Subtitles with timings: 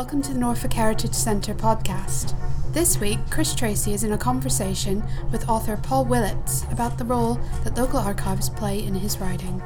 [0.00, 2.34] Welcome to the Norfolk Heritage Centre podcast.
[2.72, 7.34] This week, Chris Tracy is in a conversation with author Paul Willetts about the role
[7.64, 9.60] that local archives play in his writing.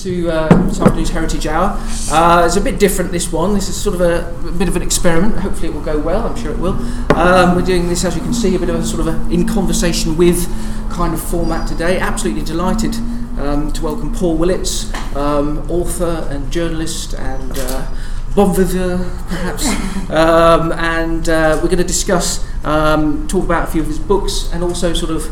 [0.00, 1.78] To uh, this afternoon's Heritage Hour.
[2.10, 3.52] Uh, it's a bit different this one.
[3.52, 5.36] This is sort of a, a, bit of an experiment.
[5.36, 6.26] Hopefully, it will go well.
[6.26, 6.72] I'm sure it will.
[7.14, 9.30] Um, we're doing this, as you can see, a bit of a sort of a
[9.30, 10.48] in conversation with
[10.90, 11.98] kind of format today.
[11.98, 12.94] Absolutely delighted
[13.38, 17.86] um, to welcome Paul Willetts, um, author and journalist and uh,
[18.34, 19.68] bon vivant, perhaps.
[20.10, 24.50] Um, and uh, we're going to discuss, um, talk about a few of his books,
[24.52, 25.30] and also sort of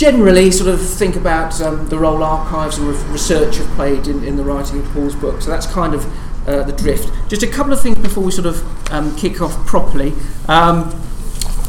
[0.00, 4.24] generally sort of think about um, the role archives and re- research have played in,
[4.24, 5.42] in the writing of Paul's book.
[5.42, 7.12] So that's kind of uh, the drift.
[7.28, 10.14] Just a couple of things before we sort of um, kick off properly.
[10.48, 10.90] Um,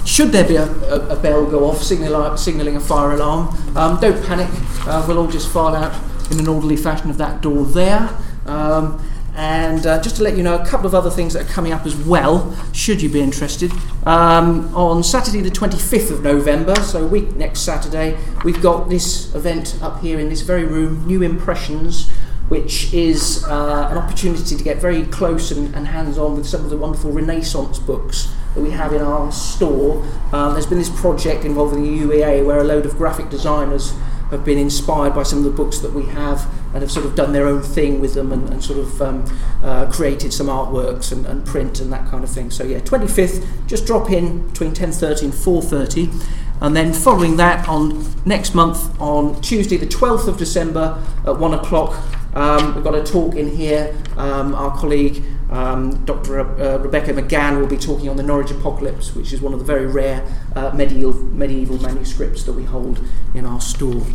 [0.06, 4.00] should there be a, a, a bell go off signal, signalling a fire alarm, um,
[4.00, 4.50] don't panic.
[4.88, 5.94] Uh, we'll all just file out
[6.32, 8.18] in an orderly fashion of that door there.
[8.46, 9.06] Um,
[9.42, 11.74] and uh, just to let you know, a couple of other things that are coming
[11.74, 13.72] up as well, should you be interested.
[14.06, 19.80] Um, on Saturday, the 25th of November, so week next Saturday, we've got this event
[19.82, 22.12] up here in this very room, New Impressions,
[22.50, 26.64] which is uh, an opportunity to get very close and, and hands on with some
[26.64, 30.06] of the wonderful Renaissance books that we have in our store.
[30.34, 33.96] Um, there's been this project involving the UEA where a load of graphic designers
[34.30, 37.16] have been inspired by some of the books that we have and have sort of
[37.16, 41.12] done their own thing with them and, and sort of um, uh, created some artworks
[41.12, 42.50] and, and, print and that kind of thing.
[42.50, 46.24] So yeah, 25th, just drop in between 10.30 and 4.30.
[46.62, 51.54] And then following that on next month on Tuesday the 12th of December at 1
[51.56, 52.00] o'clock,
[52.36, 53.96] um, we've got a talk in here.
[54.16, 56.40] Um, our colleague um, Dr.
[56.40, 59.66] Uh, Rebecca McGann will be talking on the Norwich Apocalypse, which is one of the
[59.66, 60.26] very rare
[60.56, 63.04] uh, medieval, medieval manuscripts that we hold
[63.34, 64.06] in our store.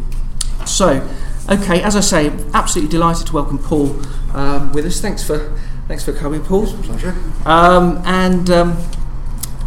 [0.65, 1.07] So,
[1.49, 3.97] okay, as I say, absolutely delighted to welcome Paul
[4.35, 5.01] um, with us.
[5.01, 5.57] Thanks for
[5.89, 6.67] thanks for coming, Paul.
[6.67, 7.15] pleasure.
[7.45, 8.71] Um, and um,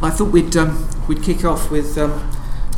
[0.01, 2.31] I thought we'd um, we'd kick off with um,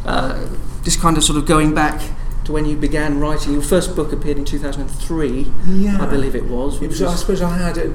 [0.05, 0.47] uh,
[0.83, 2.01] just kind of sort of going back
[2.45, 3.53] to when you began writing.
[3.53, 6.01] Your first book appeared in 2003, yeah.
[6.01, 6.81] I believe it was.
[6.81, 7.91] It was I suppose I had it.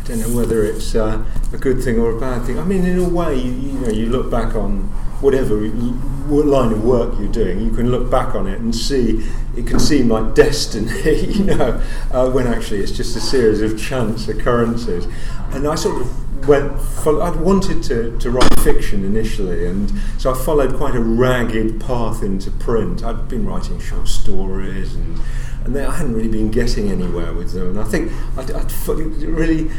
[0.00, 2.58] I don't know whether it's uh, a good thing or a bad thing.
[2.58, 4.92] I mean, in a way, you, you know, you look back on
[5.22, 9.24] whatever line of work you're doing, you can look back on it and see
[9.56, 13.78] it can seem like destiny, you know, uh, when actually it's just a series of
[13.78, 15.06] chance occurrences.
[15.52, 16.72] And I sort of went,
[17.06, 22.22] I'd wanted to, to write fiction initially, and so I followed quite a ragged path
[22.22, 23.04] into print.
[23.04, 25.20] I'd been writing short stories and
[25.64, 27.70] and I hadn't really been getting anywhere with them.
[27.70, 29.70] And I think I'd, I'd really,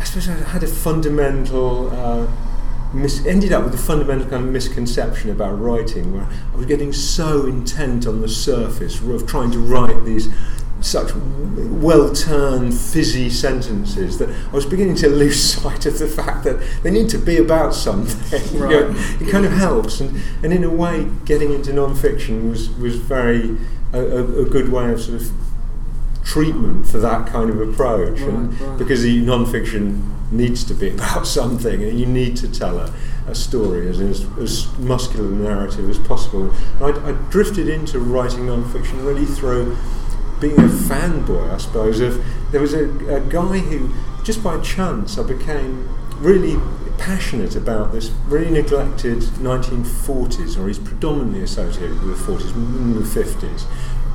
[0.00, 1.90] I suppose I had a fundamental.
[1.90, 2.26] Uh,
[2.92, 6.92] mis- ended up with a fundamental kind of misconception about writing, where I was getting
[6.92, 10.28] so intent on the surface of trying to write these
[10.80, 16.44] such well turned, fizzy sentences that I was beginning to lose sight of the fact
[16.44, 18.58] that they need to be about something.
[18.58, 18.70] Right.
[18.72, 22.50] you know, it kind of helps, and, and in a way, getting into non fiction
[22.50, 23.56] was, was very
[23.92, 25.30] a, a, a, good way of sort of
[26.24, 28.78] treatment for that kind of approach, right, right.
[28.78, 32.92] because the non-fiction needs to be about something, and you need to tell a,
[33.26, 36.52] a story as, as, as muscular a narrative as possible.
[36.80, 39.76] I, I drifted into writing non-fiction really through
[40.40, 42.00] being a fanboy, I suppose.
[42.00, 43.92] Of there was a, a guy who,
[44.24, 46.58] just by chance, I became really
[46.98, 53.00] passionate about this really neglected 1940s, or he's predominantly associated with the 40s, in the
[53.00, 53.64] 50s.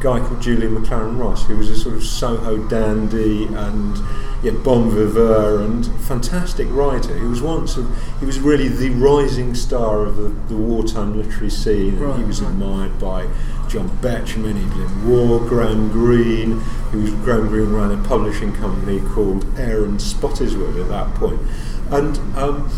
[0.06, 3.98] Guy called Julian Maclaren Ross, who was a sort of Soho dandy and
[4.44, 7.18] yeah, bon vivant and fantastic writer.
[7.18, 7.84] He was once a,
[8.20, 11.98] he was really the rising star of the, the wartime literary scene.
[11.98, 12.52] Right, he was right.
[12.52, 13.28] admired by
[13.68, 16.60] John Betjeman, Evelyn Waugh, Graham Greene,
[16.92, 21.42] who was Graham Greene ran a publishing company called Eyre and Spottiswoode at that point.
[21.90, 22.70] And um,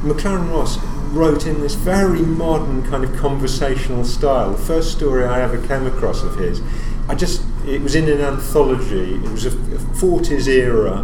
[0.00, 0.78] Maclaren Ross
[1.12, 4.52] wrote in this very modern kind of conversational style.
[4.52, 6.60] The first story I ever came across of his,
[7.08, 9.14] I just it was in an anthology.
[9.14, 10.98] It was a, a 40s era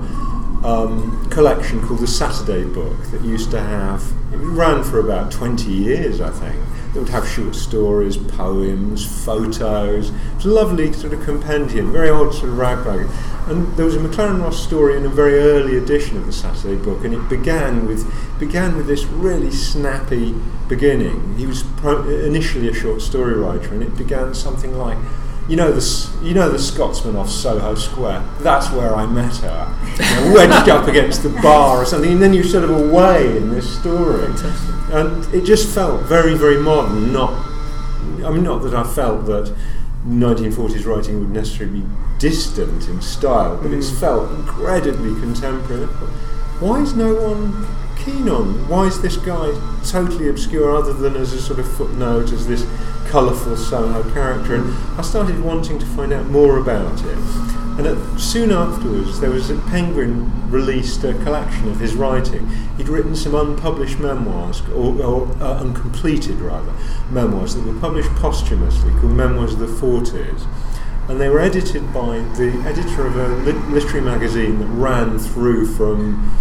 [0.64, 4.02] um, collection called the Saturday Book that used to have.
[4.32, 6.56] It ran for about 20 years, I think.
[6.94, 10.08] It would have short stories, poems, photos.
[10.08, 13.06] It was a lovely sort of compendium, very odd sort of ragbag.
[13.46, 16.76] And there was a Maclaren Ross story in a very early edition of the Saturday
[16.76, 20.34] book, and it began with began with this really snappy
[20.68, 21.36] beginning.
[21.36, 24.98] He was pro- initially a short story writer, and it began something like
[25.48, 28.22] you know the you know the Scotsman off Soho Square.
[28.40, 32.22] That's where I met her, you know, wedged up against the bar or something, and
[32.22, 34.26] then you're sort of away in this story,
[34.92, 37.12] and it just felt very very modern.
[37.12, 37.32] Not,
[38.24, 39.54] I mean, not that I felt that
[40.06, 41.86] 1940s writing would necessarily be
[42.18, 44.00] distant in style, but it's mm.
[44.00, 45.86] felt incredibly contemporary.
[46.60, 47.66] Why is no one
[48.08, 48.68] keen on?
[48.68, 49.52] Why is this guy
[49.84, 52.66] totally obscure other than as a sort of footnote, as this
[53.08, 54.54] colourful Soho character?
[54.54, 57.18] And I started wanting to find out more about it.
[57.78, 62.48] And at, soon afterwards, there was a Penguin released a collection of his writing.
[62.76, 66.72] He'd written some unpublished memoirs, or, or uh, uncompleted rather,
[67.10, 70.46] memoirs that were published posthumously called Memoirs of the Forties.
[71.08, 75.66] And they were edited by the editor of a lit- literary magazine that ran through
[75.74, 76.36] from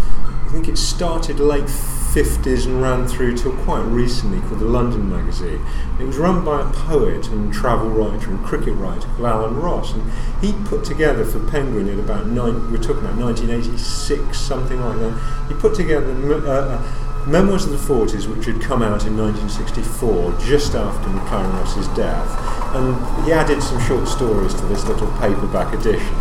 [0.48, 5.10] I think it started late 50s and ran through till quite recently called the London
[5.10, 5.62] Magazine.
[6.00, 9.94] It was run by a poet and travel writer and cricket writer called Alan Ross,
[9.94, 10.10] and
[10.40, 15.48] he put together for Penguin in about nine, we're talking about 1986, something like that.
[15.50, 20.32] He put together uh, uh, Memoirs of the 40s, which had come out in 1964,
[20.40, 25.74] just after Maclaren Ross's death, and he added some short stories to this little paperback
[25.74, 26.16] edition.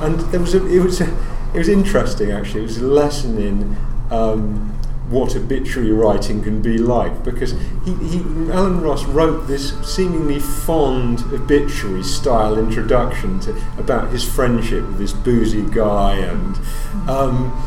[0.00, 2.60] And there was a, it was a, it was interesting actually.
[2.60, 3.76] It was a lesson in
[4.10, 4.72] um,
[5.10, 7.52] what obituary writing can be like because
[7.84, 8.18] he, he,
[8.50, 15.12] Alan Ross wrote this seemingly fond obituary style introduction to, about his friendship with this
[15.12, 16.56] boozy guy and.
[17.08, 17.64] Um,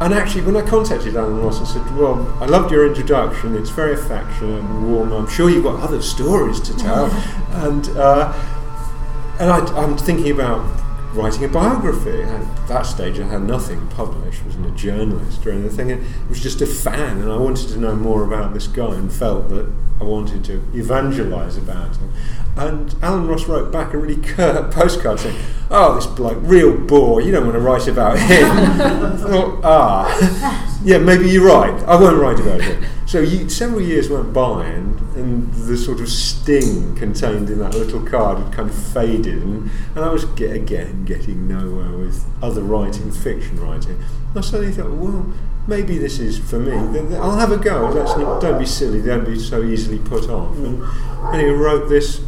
[0.00, 3.54] and actually, when I contacted Alan Ross and said, "Well, I loved your introduction.
[3.54, 5.12] It's very affectionate and warm.
[5.12, 7.04] I'm sure you've got other stories to tell."
[7.64, 8.32] and uh,
[9.38, 10.81] and I, I'm thinking about
[11.12, 12.22] writing a biography.
[12.22, 14.44] At that stage, I had nothing published.
[14.44, 15.92] Wasn't a journalist or anything.
[15.92, 19.12] I was just a fan, and I wanted to know more about this guy, and
[19.12, 19.70] felt that
[20.00, 22.12] I wanted to evangelise about him.
[22.56, 25.38] And Alan Ross wrote back a really curt postcard saying,
[25.70, 27.20] "Oh, this bloke, real bore.
[27.20, 31.82] You don't want to write about him." I thought, ah, yeah, maybe you're right.
[31.84, 32.84] I won't write about him.
[33.12, 37.74] So you, several years went by, and, and the sort of sting contained in that
[37.74, 42.24] little card had kind of faded, and, and I was get, again getting nowhere with
[42.42, 44.02] other writing, fiction writing.
[44.30, 45.30] And I suddenly thought, well,
[45.66, 46.72] maybe this is for me.
[47.18, 47.90] I'll have a go.
[47.90, 49.02] Let's not, don't be silly.
[49.02, 50.56] Don't be so easily put off.
[50.56, 52.22] And and he wrote this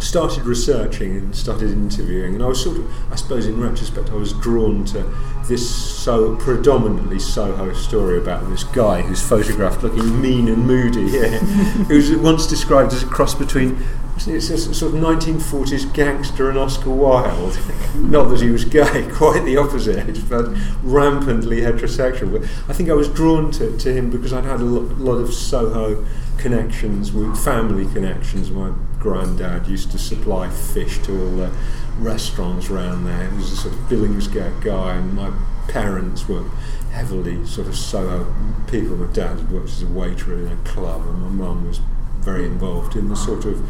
[0.00, 4.14] started researching and started interviewing, and I was sort of, I suppose, in retrospect, I
[4.14, 5.02] was drawn to
[5.46, 11.38] this so predominantly Soho story about this guy who's photographed looking mean and moody, yeah,
[11.88, 13.82] who's once described as a cross between.
[14.26, 17.58] It's a sort of 1940s gangster and Oscar Wilde.
[17.94, 22.32] Not that he was gay, quite the opposite, but rampantly heterosexual.
[22.32, 25.14] But I think I was drawn to, to him because I'd had a lot, lot
[25.14, 26.04] of Soho
[26.36, 28.50] connections, with family connections.
[28.50, 31.50] My granddad used to supply fish to all the
[31.98, 33.28] restaurants around there.
[33.28, 35.32] He was a sort of Billingsgate guy, and my
[35.68, 36.44] parents were
[36.92, 38.32] heavily sort of Soho
[38.70, 38.96] people.
[38.96, 41.80] My dad worked as a waiter in a club, and my mum was
[42.20, 43.64] very involved in the sort of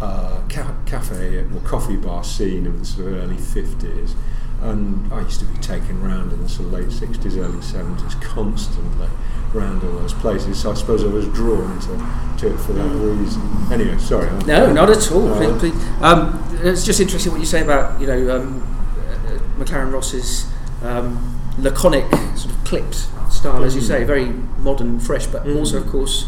[0.00, 4.14] uh, ca- cafe or coffee bar scene of the sort of early 50s.
[4.62, 8.20] And I used to be taken around in the sort of late 60s, early 70s
[8.22, 9.08] constantly
[9.56, 10.60] around all those places.
[10.60, 13.42] So I suppose I was drawn to, to it for that reason.
[13.72, 14.28] Anyway, sorry.
[14.28, 15.32] I'm- No, not at all.
[15.32, 15.86] Uh, Please- please.
[16.02, 18.62] Um, it's just interesting what you say about you know um,
[18.98, 20.46] uh, Maclaren Ross's
[20.82, 22.04] um, laconic
[22.36, 23.86] sort of clipped style, as you Mm.
[23.86, 25.56] say, very modern, and fresh, but Mm.
[25.58, 26.26] also, of course,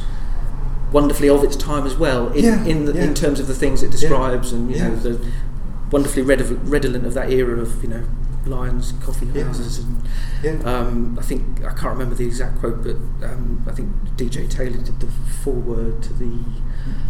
[0.93, 2.29] wonderfully of its time as well.
[2.29, 3.05] In Yeah, in, the, yeah.
[3.05, 5.19] in terms of the things it describes, and you know the
[5.91, 8.03] wonderfully redolent of that era of you know
[8.47, 9.45] Lyons, coffee Yeah.
[9.45, 10.03] houses, and
[10.43, 10.79] Yeah.
[10.79, 14.79] um, I think I can't remember the exact quote, but um, I think DJ Taylor
[14.79, 15.09] did the
[15.43, 16.27] foreword to the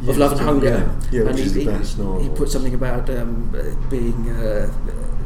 [0.03, 0.91] Yeah, of Love and Hunger.
[1.11, 3.51] Yeah, yeah and he, he, he put something about um,
[3.91, 4.69] being, uh,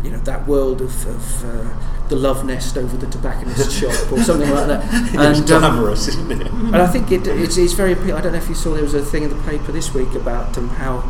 [0.04, 4.18] you know, that world of, of uh, the love nest over the tobacconist's shop or
[4.23, 4.85] something like that.
[4.92, 6.47] it's And, um, glamorous, isn't it?
[6.50, 7.92] and I think it, it's, it's very.
[8.12, 10.12] I don't know if you saw there was a thing in the paper this week
[10.14, 11.04] about um, how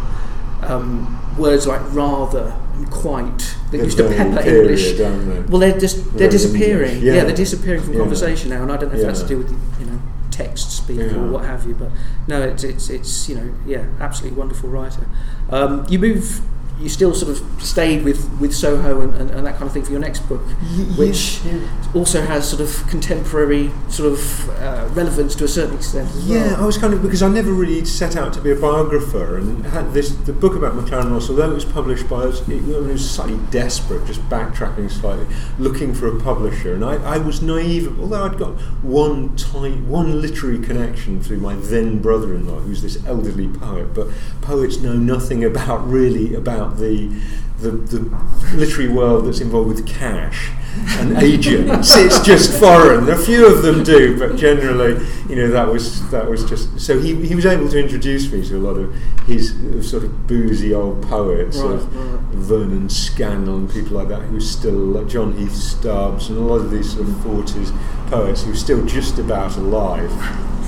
[0.62, 2.54] um, words like rather
[2.86, 4.92] quite that They're used to pepper English.
[4.92, 5.40] they?
[5.48, 7.00] Well, they're just they're disappearing.
[7.02, 7.14] Yeah.
[7.14, 7.24] yeah.
[7.24, 8.00] they're disappearing from Yeah.
[8.00, 9.98] conversation now, and I don't know if that's to do with you know
[10.30, 11.14] text speak Yeah.
[11.16, 11.74] or what have you.
[11.74, 11.90] But
[12.28, 15.06] no, it's it's it's you know yeah, absolutely wonderful writer.
[15.50, 16.40] Um, you move.
[16.82, 19.84] You still sort of stayed with, with Soho and, and, and that kind of thing
[19.84, 20.40] for your next book,
[20.98, 21.60] which yeah.
[21.94, 26.38] also has sort of contemporary sort of uh, relevance to a certain extent as well.
[26.38, 29.38] Yeah, I was kind of because I never really set out to be a biographer,
[29.38, 32.62] and had this the book about Maclaren Ross, although it was published by us, it,
[32.62, 35.26] was slightly desperate, just backtracking slightly,
[35.58, 37.98] looking for a publisher, and I, I was naive.
[38.00, 43.48] Although I'd got one tight, one literary connection through my then brother-in-law, who's this elderly
[43.48, 44.08] poet, but
[44.40, 47.08] poets know nothing about really about about the
[47.58, 50.50] the, the literary world that's involved with cash
[50.98, 51.94] and agents.
[51.94, 53.08] it's just foreign.
[53.08, 56.80] A few of them do, but generally, you know, that was that was just.
[56.80, 58.92] So he, he was able to introduce me to a lot of
[59.26, 59.54] his
[59.88, 62.34] sort of boozy old poets, Right, of right.
[62.34, 66.42] Vernon Scannell and people like that, who were still like John Heath Stubbs and a
[66.42, 67.70] lot of these sort of forties
[68.06, 70.10] poets who were still just about alive.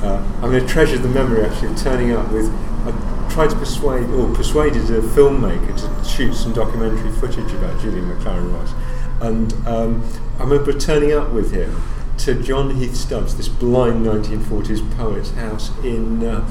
[0.04, 2.46] Uh, I'm going to treasure the memory actually of turning up with.
[2.87, 8.09] I tried to persuade or persuaded a filmmaker to shoot some documentary footage about Julian
[8.09, 8.73] Maclaren Ross,
[9.21, 10.05] and um,
[10.38, 11.83] I remember turning up with him
[12.19, 16.25] to John Heath Stubbs, this blind 1940s poet's house in.
[16.25, 16.49] Uh,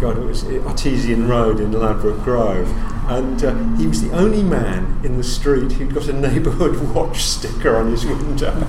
[0.00, 2.68] God, it was Artesian Road in Ladbroke Grove,
[3.08, 7.22] and uh, he was the only man in the street who'd got a neighbourhood watch
[7.22, 8.66] sticker on his window.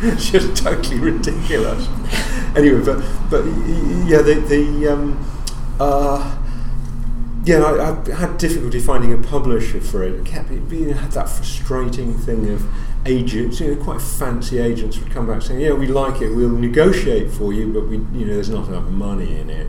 [0.16, 1.88] Just totally ridiculous.
[2.56, 3.44] anyway, but but
[4.06, 5.18] yeah, the the um,
[5.80, 6.38] uh,
[7.44, 10.14] yeah, I, I had difficulty finding a publisher for it.
[10.14, 12.66] It kept it being had that frustrating thing of
[13.06, 16.30] agents, you know, quite fancy agents would come back saying, "Yeah, we like it.
[16.30, 19.68] We'll negotiate for you, but we, you know, there's not enough money in it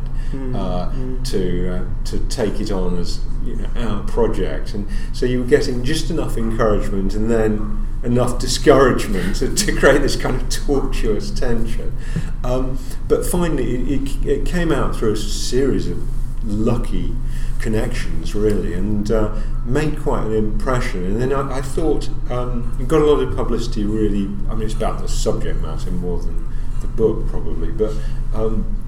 [0.56, 0.92] uh,
[1.26, 5.48] to uh, to take it on as you know our project." And so you were
[5.48, 11.32] getting just enough encouragement and then enough discouragement to, to create this kind of tortuous
[11.32, 11.98] tension.
[12.44, 12.78] Um,
[13.08, 15.98] but finally, it, it, it came out through a series of
[16.46, 17.16] lucky
[17.60, 19.36] connections really and uh,
[19.66, 21.06] made quite an impression.
[21.06, 24.74] And then I, I thought um, got a lot of publicity really I mean it's
[24.74, 26.48] about the subject matter more than
[26.82, 27.94] the book probably but
[28.34, 28.82] um,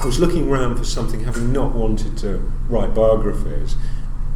[0.00, 2.38] I was looking around for something having not wanted to
[2.68, 3.76] write biographies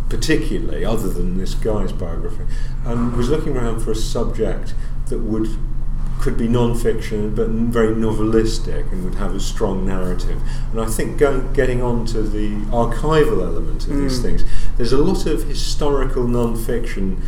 [0.09, 2.45] particularly other than this guy's biography
[2.85, 4.75] and was looking around for a subject
[5.07, 5.49] that would
[6.23, 10.41] could be non-fiction but very novelistic and would have a strong narrative.
[10.71, 14.23] And I think going, getting on to the archival element of these Mm.
[14.23, 14.45] things
[14.76, 17.21] there's a lot of historical non-fiction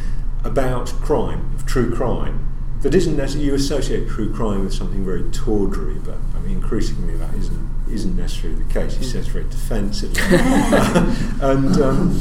[0.45, 2.39] about crime of true crime
[2.83, 7.17] that isn't necessarily you associate true crime with something very tawdry but I mean increasingly
[7.17, 8.97] that isn't isn't necessarily the case.
[8.97, 10.23] He says very defensively
[11.51, 12.21] and um,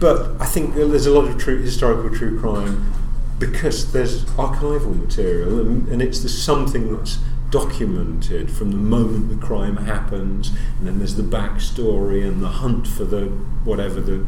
[0.00, 2.92] but I think there's a lot of true historical true crime
[3.38, 7.18] because there's archival material and, and it's the something that's
[7.50, 12.86] documented from the moment the crime happens and then there's the backstory and the hunt
[12.86, 13.26] for the
[13.64, 14.26] whatever the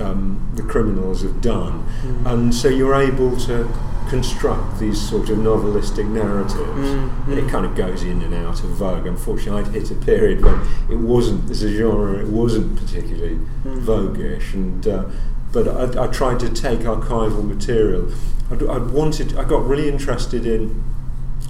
[0.00, 1.84] um, the criminals have done.
[2.26, 3.68] And so you're able to
[4.08, 6.56] construct these sort of novelistic narratives.
[6.58, 9.06] Mm, and it kind of goes in and out of vogue.
[9.06, 14.54] Unfortunately I'd hit a period when it wasn't as a genre it wasn't particularly voguish
[14.54, 15.04] and uh,
[15.52, 18.12] but I, I tried to take archival material
[18.50, 20.82] I wanted I got really interested in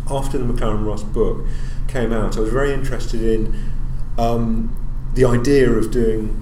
[0.08, 1.46] after the Maclaren Ross book
[1.88, 3.72] came out I was very interested in
[4.18, 4.76] um,
[5.14, 6.38] the idea of doing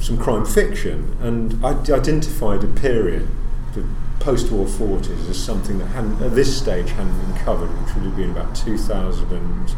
[0.00, 3.28] some crime fiction and I identified a period
[3.74, 3.84] the
[4.20, 8.16] post-war 40s as something that hadn't at this stage hadn't been covered which would have
[8.16, 9.32] been about 2000.
[9.32, 9.74] and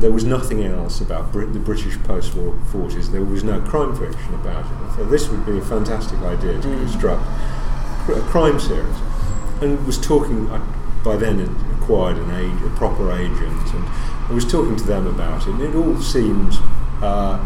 [0.00, 4.34] there was nothing else about Brit- the British post-war 40s there was no crime fiction
[4.34, 4.96] about it.
[4.96, 7.22] So this would be a fantastic idea to construct
[8.08, 8.96] a crime series.
[9.60, 10.58] And was talking I,
[11.04, 13.84] by then had acquired an age, a proper agent and
[14.28, 16.54] I was talking to them about it and it all seemed
[17.00, 17.38] uh,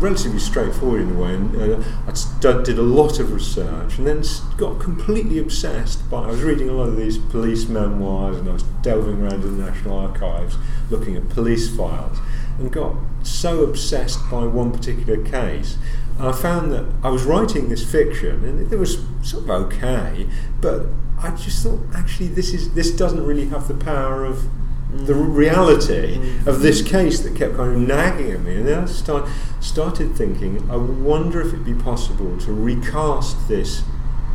[0.00, 4.22] relatively straightforward in a way and uh, I did a lot of research and then
[4.56, 8.52] got completely obsessed by I was reading a lot of these police memoirs and I
[8.52, 10.56] was delving around in the National Archives
[10.90, 12.18] looking at police files
[12.58, 15.76] and got so obsessed by one particular case.
[16.18, 20.26] And I found that I was writing this fiction and it was sort of okay
[20.60, 20.86] but
[21.18, 24.48] I just thought actually this is this doesn't really have the power of
[24.92, 26.16] the reality
[26.46, 28.56] of this case that kept kind of nagging at me.
[28.56, 29.28] And then I start,
[29.60, 33.82] started thinking, I wonder if it'd be possible to recast this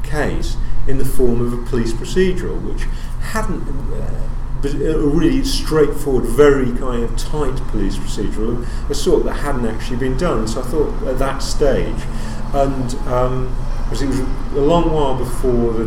[0.04, 2.84] case in the form of a police procedural, which
[3.32, 3.64] hadn't.
[3.94, 4.28] Uh,
[4.62, 9.98] but a really straightforward, very kind of tight police procedural, a sort that hadn't actually
[9.98, 10.48] been done.
[10.48, 12.00] So I thought at that stage,
[12.54, 13.56] and um,
[13.92, 14.20] because it was
[14.56, 15.84] a long while before the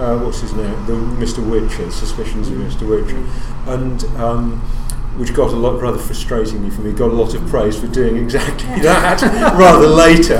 [0.00, 1.42] uh, what's his name, the Mr.
[1.42, 2.86] Whicher, suspicions of Mr.
[2.86, 3.18] Whicher,
[3.66, 4.60] and um,
[5.18, 8.16] which got a lot rather frustratingly for me, got a lot of praise for doing
[8.16, 9.20] exactly that
[9.58, 10.38] rather later.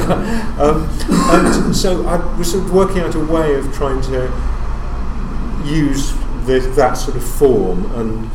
[0.60, 4.30] Um, and so I was sort of working out a way of trying to
[5.64, 6.12] use
[6.46, 8.30] the, that sort of form and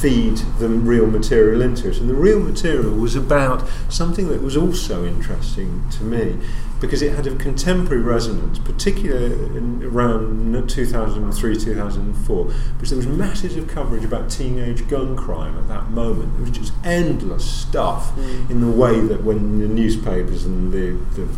[0.00, 1.98] feed the real material into it.
[1.98, 6.38] And the real material was about something that was also interesting to me
[6.80, 13.56] because it had a contemporary resonance, particularly in around 2003, 2004, because there was masses
[13.56, 16.32] of coverage about teenage gun crime at that moment.
[16.34, 18.50] There was just endless stuff mm.
[18.50, 21.28] in the way that when the newspapers and the, the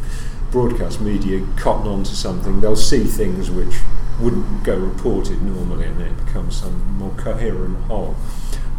[0.50, 3.76] broadcast media cotton onto something, they'll see things which
[4.20, 8.16] wouldn't go reported normally, and then it becomes some more coherent whole.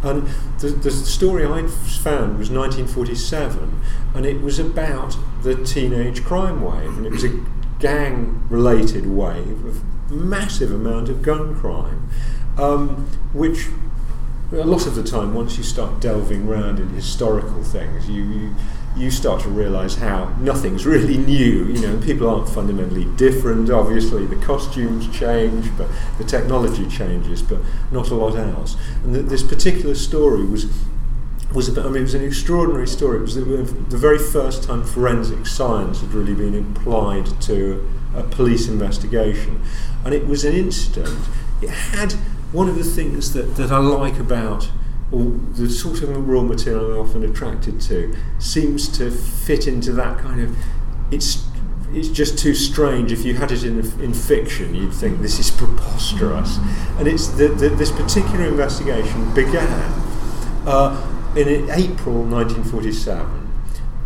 [0.02, 0.26] And
[0.58, 3.80] the, the story I found was 1947,
[4.14, 7.40] and it was about the teenage crime wave, and it was a
[7.78, 12.08] gang-related wave of massive amount of gun crime,
[12.58, 13.68] um, which
[14.52, 18.54] a lot of the time, once you start delving around in historical things, you, you
[18.96, 21.66] you start to realise how nothing's really new.
[21.66, 23.70] You know, people aren't fundamentally different.
[23.70, 28.76] Obviously, the costumes change, but the technology changes, but not a lot else.
[29.04, 30.66] And th- this particular story was
[31.54, 33.18] was about, I mean, it was an extraordinary story.
[33.18, 38.22] It was the, the very first time forensic science had really been applied to a
[38.22, 39.60] police investigation,
[40.04, 41.18] and it was an incident.
[41.60, 42.12] It had
[42.52, 44.70] one of the things that, that I like about
[45.12, 50.40] the sort of raw material I'm often attracted to seems to fit into that kind
[50.40, 50.56] of
[51.10, 51.46] it's
[51.94, 53.12] it's just too strange.
[53.12, 56.58] If you had it in, in fiction, you'd think this is preposterous.
[56.98, 59.68] And it's the, the, this particular investigation began
[60.66, 63.52] uh, in April 1947,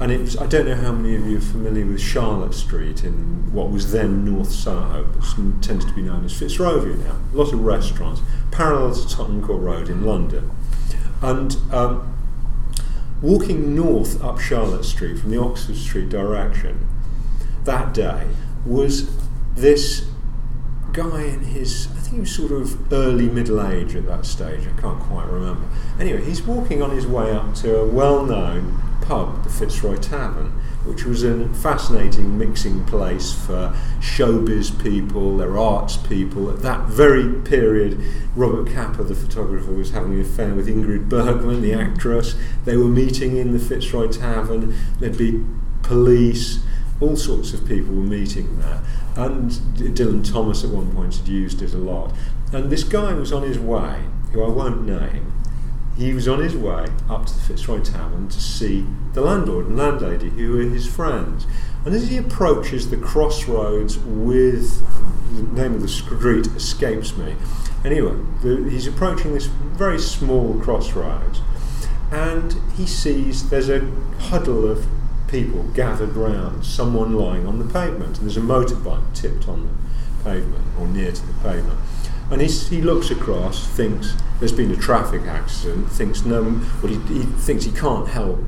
[0.01, 3.05] and it was, I don't know how many of you are familiar with Charlotte Street
[3.05, 7.19] in what was then North Soho, but tends to be known as Fitzrovia now.
[7.33, 8.21] A lot of restaurants,
[8.51, 10.51] parallel to Tottenham Court Road in London.
[11.23, 12.17] And um,
[13.23, 16.87] walking north up Charlotte Street from the Oxford Street direction
[17.67, 18.27] that day
[18.65, 19.11] was
[19.55, 20.07] this
[20.93, 24.67] guy in his, I think he was sort of early middle age at that stage,
[24.67, 25.69] I can't quite remember.
[26.01, 30.59] Anyway, he's walking on his way up to a well known pub, the Fitzroy Tavern,
[30.87, 36.51] which was a fascinating mixing place for showbiz people, their arts people.
[36.51, 38.01] At that very period,
[38.35, 42.37] Robert Capa, the photographer, was having an affair with Ingrid Bergman, the actress.
[42.65, 44.75] They were meeting in the Fitzroy Tavern.
[45.01, 45.45] There'd be
[45.83, 46.61] police,
[47.01, 48.83] all sorts of people were meeting there.
[49.17, 52.13] And Dylan Thomas at one point had used it a lot.
[52.53, 55.33] And this guy was on his way, who I won't name,
[55.97, 59.77] he was on his way up to the Fitzroy Tavern to see the landlord and
[59.77, 61.47] landlady, who were his friends.
[61.85, 64.83] And as he approaches the crossroads with
[65.35, 67.37] the name of the street escapes me.
[67.85, 71.41] Anyway, the, he's approaching this very small crossroads,
[72.11, 73.81] and he sees there's a
[74.19, 74.87] huddle of
[75.29, 80.25] people gathered round someone lying on the pavement, and there's a motorbike tipped on the
[80.25, 81.79] pavement or near to the pavement.
[82.31, 86.43] And he looks across, thinks there's been a traffic accident, thinks no,
[86.83, 88.41] well, he, he thinks he can't help.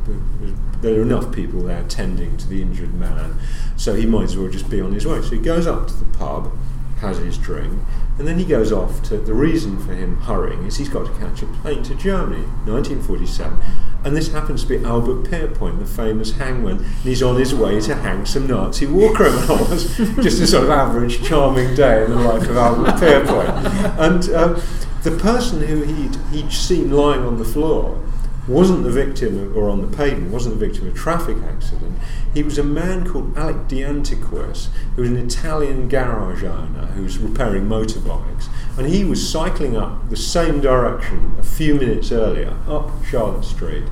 [0.80, 3.38] There are enough people there tending to the injured man,
[3.76, 5.22] so he might as well just be on his way.
[5.22, 6.52] So he goes up to the pub,
[7.00, 7.80] has his drink,
[8.18, 11.12] and then he goes off to the reason for him hurrying is he's got to
[11.20, 13.58] catch a plane to Germany, 1947.
[14.04, 16.78] And this happens to be Albert Pierrepoint, the famous hangman.
[16.78, 19.96] And he's on his way to hang some Nazi war criminals.
[19.96, 23.98] Just a sort of average, charming day in the life of Albert Pierrepoint.
[23.98, 24.62] And um,
[25.02, 28.00] the person who he'd, he'd seen lying on the floor
[28.48, 31.98] wasn't the victim of, or on the pavement, wasn't the victim of a traffic accident.
[32.32, 37.18] He was a man called Alec De who was an Italian garage owner who was
[37.18, 38.48] repairing motorbikes.
[38.78, 43.84] And he was cycling up the same direction a few minutes earlier, up Charlotte Street.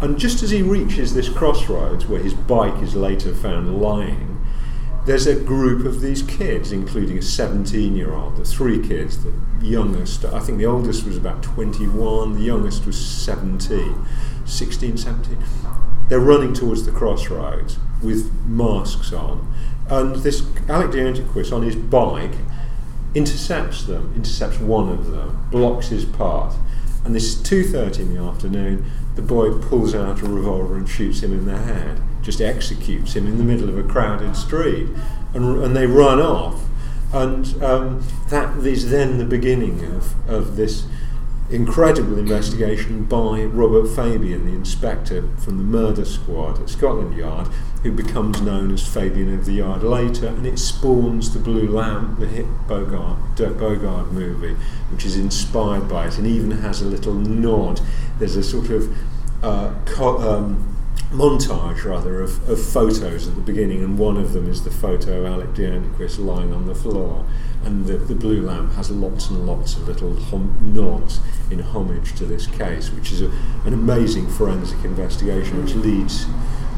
[0.00, 4.39] And just as he reaches this crossroads where his bike is later found lying,
[5.06, 9.32] there's a group of these kids, including a 17 year old, the three kids, the
[9.62, 14.06] youngest, I think the oldest was about 21, the youngest was 17,
[14.44, 15.38] 16, 17.
[16.08, 19.52] They're running towards the crossroads with masks on.
[19.88, 22.34] And this Alec De Antiquis on his bike
[23.14, 26.56] intercepts them, intercepts one of them, blocks his path.
[27.04, 28.90] And this is 2.30 in the afternoon.
[29.14, 33.26] The boy pulls out a revolver and shoots him in the head just executes him
[33.26, 34.88] in the middle of a crowded street,
[35.34, 36.62] and, and they run off.
[37.12, 40.86] And um, that is then the beginning of, of this
[41.50, 47.48] incredible investigation by Robert Fabian, the inspector from the murder squad at Scotland Yard,
[47.82, 52.20] who becomes known as Fabian of the Yard later, and it spawns the Blue Lamp,
[52.20, 54.54] the hit Bogart, Dirk Bogarde movie,
[54.92, 57.80] which is inspired by it, and even has a little nod.
[58.18, 58.96] There's a sort of
[59.42, 60.69] uh, co- um,
[61.10, 65.20] montage rather of, of photos at the beginning, and one of them is the photo
[65.20, 67.26] of Alec De Antiquis lying on the floor.
[67.64, 71.20] And the, the blue lamp has lots and lots of little hom- nods
[71.50, 73.30] in homage to this case, which is a,
[73.66, 76.26] an amazing forensic investigation, which leads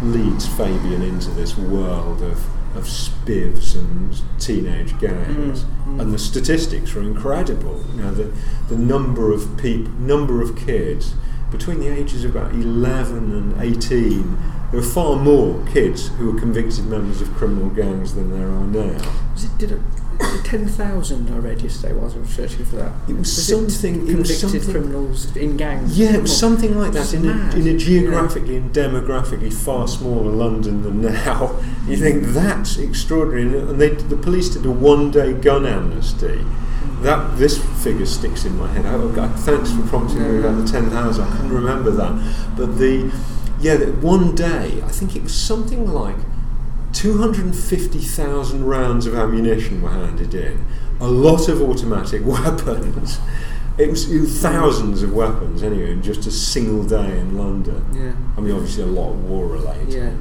[0.02, 6.00] leads Fabian into this world of of spivs and teenage gangs, mm, mm.
[6.00, 7.84] and the statistics are incredible.
[7.94, 8.32] You know, the
[8.68, 11.14] the number of people, number of kids
[11.52, 14.38] between the ages of about 11 and 18
[14.70, 18.64] there were far more kids who were convicted members of criminal gangs than there are
[18.64, 19.12] now.
[19.34, 19.80] Was it, did it,
[20.44, 22.92] ten thousand I read yesterday while I was searching for that.
[23.06, 23.96] It was, Was something.
[24.08, 24.62] it convicted something.
[24.70, 25.98] criminals in gangs.
[25.98, 27.76] Yeah, it was something like that in a, in a Yeah.
[27.76, 31.54] geographically and demographically far smaller London than now.
[31.86, 36.40] You think that's extraordinary, and they, the police did a one-day gun amnesty.
[37.02, 38.86] That this figure sticks in my head.
[38.86, 41.24] Oh, God, thanks for prompting me about the ten thousand.
[41.24, 43.12] I couldn't remember that, but the
[43.60, 46.16] yeah, the, one day I think it was something like
[46.92, 50.64] two hundred and fifty thousand rounds of ammunition were handed in.
[51.00, 53.18] A lot of automatic weapons.
[53.78, 57.84] It was, it was thousands of weapons anyway in just a single day in London.
[57.92, 58.12] Yeah.
[58.36, 59.92] I mean, obviously a lot war related.
[59.92, 60.12] Yeah,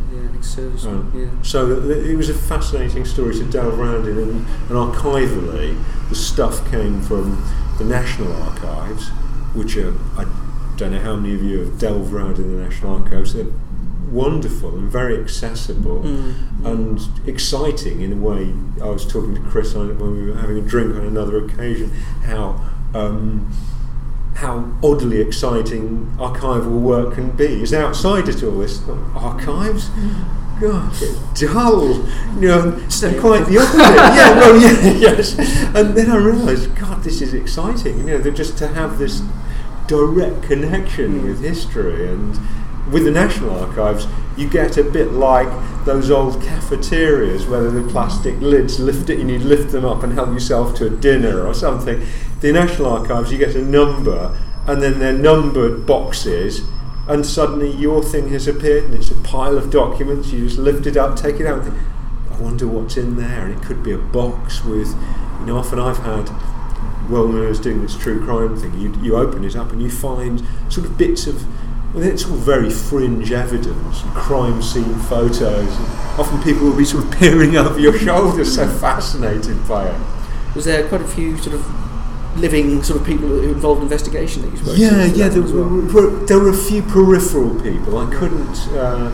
[0.41, 0.86] yeah, ex-service.
[0.86, 1.41] Um, yeah.
[1.43, 5.77] So it was a fascinating story to delve around in, and, and archivally,
[6.10, 7.43] the stuff came from
[7.77, 9.10] the National Archives,
[9.54, 10.25] which are I
[10.77, 13.34] don't know how many of you have delved around in the National Archives.
[13.34, 13.45] They're
[14.10, 16.65] wonderful and very accessible Mm.
[16.65, 16.99] and
[17.30, 18.54] exciting in a way.
[18.82, 21.91] I was talking to Chris on, when we were having a drink on another occasion
[22.25, 22.60] how.
[22.93, 23.47] Um,
[24.35, 27.61] how oddly exciting archival work can be.
[27.61, 28.81] As an outsider to all this,
[29.15, 29.89] archives,
[30.59, 31.95] gosh, it's dull.
[32.39, 33.77] You know, it's quite the opposite.
[33.79, 35.37] yeah, well, yeah, yes.
[35.75, 37.99] And then I realised, God, this is exciting.
[37.99, 39.21] You know, just to have this
[39.87, 41.27] direct connection hmm.
[41.27, 42.39] with history and
[42.91, 45.47] with the National Archives, you get a bit like
[45.86, 50.30] those old cafeterias where the plastic lids lift it you lift them up and help
[50.30, 52.06] yourself to a dinner or something.
[52.41, 56.67] The National Archives, you get a number and then they're numbered boxes
[57.08, 60.32] and suddenly your thing has appeared and it's a pile of documents.
[60.32, 61.84] You just lift it up, take it out and think,
[62.32, 63.45] I wonder what's in there.
[63.45, 64.95] And it could be a box with,
[65.39, 66.30] you know, often I've had
[67.10, 69.82] well when I was doing this true crime thing, you, you open it up and
[69.82, 71.45] you find sort of bits of,
[71.93, 75.77] well, it's all very fringe evidence, and crime scene photos.
[75.77, 75.88] And
[76.19, 80.01] often people will be sort of peering over your shoulder, so fascinated by it.
[80.56, 84.41] Was there quite a few sort of living sort of people who involved in investigation
[84.43, 84.82] that you spoke to?
[84.82, 85.30] Yeah, for yeah.
[85.30, 85.63] There well?
[85.93, 87.97] were, there were a few peripheral people.
[87.97, 88.67] I couldn't.
[88.69, 89.12] Uh,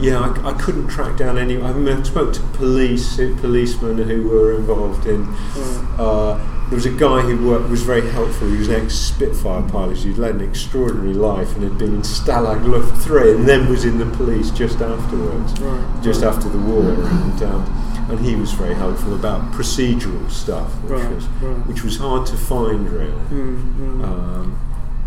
[0.00, 1.60] yeah, I, I couldn't track down any.
[1.60, 5.26] I, mean, I spoke to police, policemen who were involved in.
[5.26, 5.96] Right.
[5.98, 8.48] Uh, there was a guy who worked, was very helpful.
[8.48, 9.98] He was an ex-Spitfire pilot.
[9.98, 13.84] He'd led an extraordinary life and had been in Stalag Luft 3 and then was
[13.84, 16.02] in the police just afterwards, Right.
[16.02, 16.80] just after the war.
[16.94, 21.66] And, um, and he was very helpful about procedural stuff, which, Right, was, right.
[21.66, 23.12] which was hard to find, really.
[23.30, 24.04] Mm, mm.
[24.04, 24.58] Um,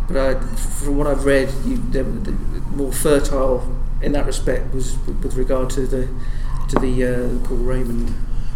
[0.08, 2.32] But uh, from what I've read, you, the, the
[2.76, 6.08] more fertile in that respect was with regard to the
[6.70, 8.14] to the uh, Paul Raymond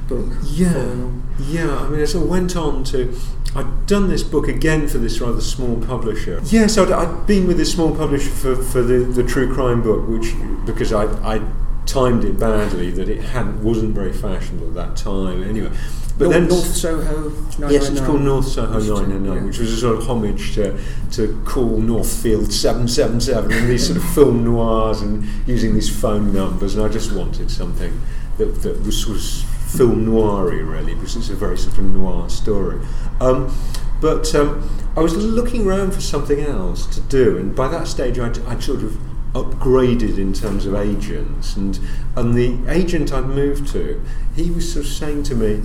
[0.09, 0.27] book.
[0.43, 1.77] Yeah, yeah.
[1.77, 3.17] I mean, I went on to,
[3.55, 6.41] I'd done this book again for this rather small publisher.
[6.45, 10.07] Yes, I'd, I'd been with this small publisher for, for the, the true crime book,
[10.07, 10.33] which
[10.65, 11.41] because I I
[11.85, 15.43] timed it badly that it hadn't wasn't very fashionable at that time.
[15.43, 15.71] Anyway,
[16.19, 17.69] but North, then North Soho.
[17.71, 19.43] Yes, it's called North Soho is- 999, yeah.
[19.45, 20.77] which was a sort of homage to,
[21.11, 26.75] to Call Northside 777 and these sort of film noirs and using these phone numbers.
[26.75, 28.01] And I just wanted something
[28.37, 29.23] that, that was sort of
[29.69, 32.79] film noir really, because it's a very sort of noir story.
[33.21, 33.55] Um,
[34.01, 38.17] but um, I was looking around for something else to do, and by that stage
[38.17, 38.97] I'd, I'd sort of
[39.33, 41.79] upgraded in terms of agents, and
[42.15, 44.01] and the agent I'd moved to,
[44.35, 45.61] he was sort of saying to me,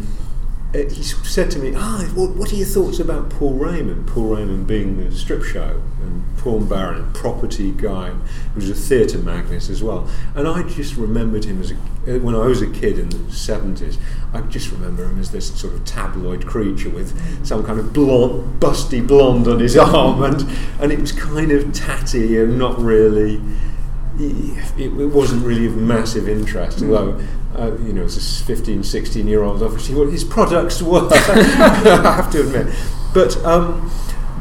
[0.74, 4.08] he said to me, "Ah, what, what are your thoughts about Paul Raymond?
[4.08, 8.74] Paul Raymond being the strip show and Paul Barron, a property guy, who was a
[8.74, 12.60] theatre magnate as well." And I just remembered him as a, uh, when I was
[12.60, 13.98] a kid in the seventies.
[14.32, 18.60] I just remember him as this sort of tabloid creature with some kind of blonde,
[18.60, 20.44] busty blonde on his arm, and
[20.80, 23.40] and it was kind of tatty and not really
[24.18, 27.20] it, it wasn't really of massive interest, although,
[27.56, 32.14] uh, you know, as a 15, 16 year old, obviously, what his products were, I
[32.16, 32.74] have to admit.
[33.12, 33.90] But, um,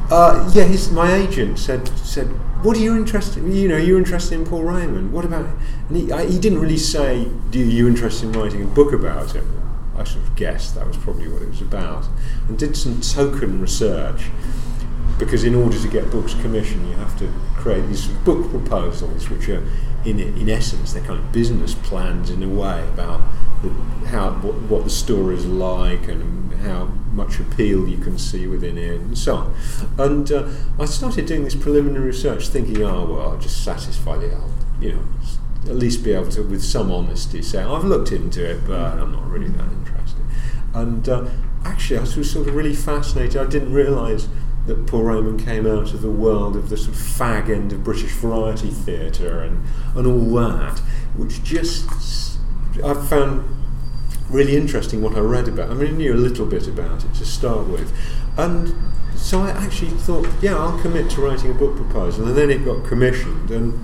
[0.10, 2.28] uh, yeah, his, my agent said, said,
[2.64, 3.52] what are you interested in?
[3.52, 5.12] You know, you're interested in Paul Raymond.
[5.12, 5.48] What about
[5.90, 9.34] And he, I, he didn't really say, do you interested in writing a book about
[9.34, 9.62] him?
[9.96, 12.06] I sort of guessed that was probably what it was about.
[12.48, 14.30] And did some token research
[15.20, 19.48] because in order to get books commissioned, you have to create these book proposals, which
[19.50, 19.64] are,
[20.06, 23.22] in in essence, they're kind of business plans in a way about
[23.62, 23.70] the,
[24.08, 28.78] how what, what the story is like and how much appeal you can see within
[28.78, 29.56] it, and so on.
[29.98, 30.50] And uh,
[30.80, 34.38] I started doing this preliminary research, thinking, oh well, I'll just satisfy the
[34.80, 35.04] you know,
[35.70, 39.14] at least be able to, with some honesty, say I've looked into it, but I'm
[39.14, 40.22] not really that interested.
[40.74, 41.30] And uh,
[41.64, 43.38] actually, I was sort of really fascinated.
[43.38, 44.28] I didn't realise
[44.66, 47.84] that Paul Raymond came out of the world of the sort of fag end of
[47.84, 49.64] British variety theatre and,
[49.96, 50.80] and all that,
[51.18, 52.40] which just
[52.84, 53.44] I found
[54.30, 55.70] really interesting what I read about.
[55.70, 57.94] I mean, I knew a little bit about it to start with,
[58.38, 58.74] and
[59.16, 62.66] so I actually thought, yeah, I'll commit to writing a book proposal, and then it
[62.66, 63.84] got commissioned and.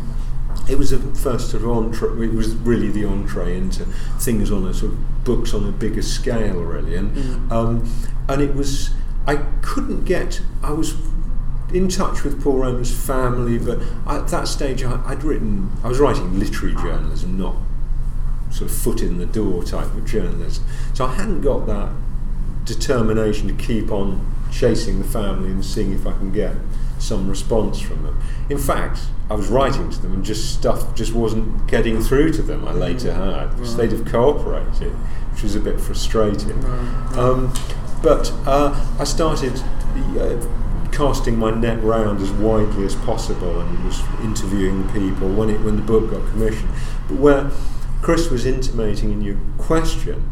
[0.67, 2.27] It was a first sort of entree.
[2.27, 3.85] It was really the entree into
[4.19, 7.51] things on a sort of books on a bigger scale, really, and mm.
[7.51, 7.91] um,
[8.27, 8.91] and it was
[9.29, 10.41] I couldn't get.
[10.63, 10.95] I was
[11.71, 15.71] in touch with Paul Raymond's family, but at that stage I, would written.
[15.83, 17.55] I was writing literary journalism, not
[18.49, 20.65] sort of foot in the door type of journalism.
[20.95, 21.91] So I hadn't got that
[22.65, 26.55] determination to keep on chasing the family and seeing if I can get
[26.97, 28.19] some response from them.
[28.49, 32.41] In fact, I was writing to them and just stuff just wasn't getting through to
[32.41, 32.67] them.
[32.67, 34.91] I later heard because they'd have cooperated,
[35.31, 36.65] which was a bit frustrating.
[37.15, 37.53] Um,
[38.01, 39.53] but uh, I started
[40.17, 40.45] uh,
[40.91, 45.75] casting my net round as widely as possible and was interviewing people when it when
[45.75, 46.69] the book got commissioned.
[47.07, 47.51] But where
[48.01, 50.29] Chris was intimating in your question,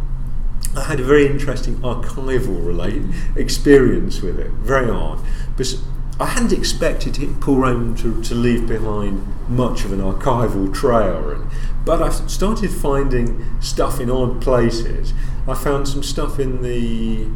[0.76, 4.52] I had a very interesting archival related experience with it.
[4.52, 5.20] Very odd.
[5.56, 5.82] Because
[6.20, 11.50] I hadn't expected Paul Raymond to, to leave behind much of an archival trail, and,
[11.86, 15.14] but I started finding stuff in odd places.
[15.48, 17.28] I found some stuff in the.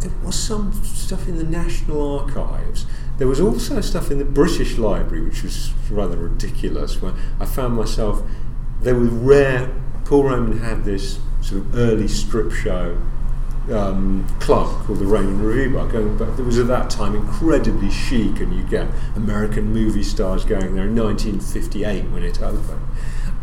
[0.00, 2.86] There was some stuff in the National Archives.
[3.18, 7.74] There was also stuff in the British Library, which was rather ridiculous, where I found
[7.74, 8.22] myself
[8.80, 9.70] there were rare.
[10.04, 12.96] Paul Roman had this sort of early strip show
[13.70, 15.90] um, club called the Raymond Revuebar.
[15.90, 20.44] Going back, it was at that time incredibly chic, and you get American movie stars
[20.44, 22.86] going there in 1958 when it opened,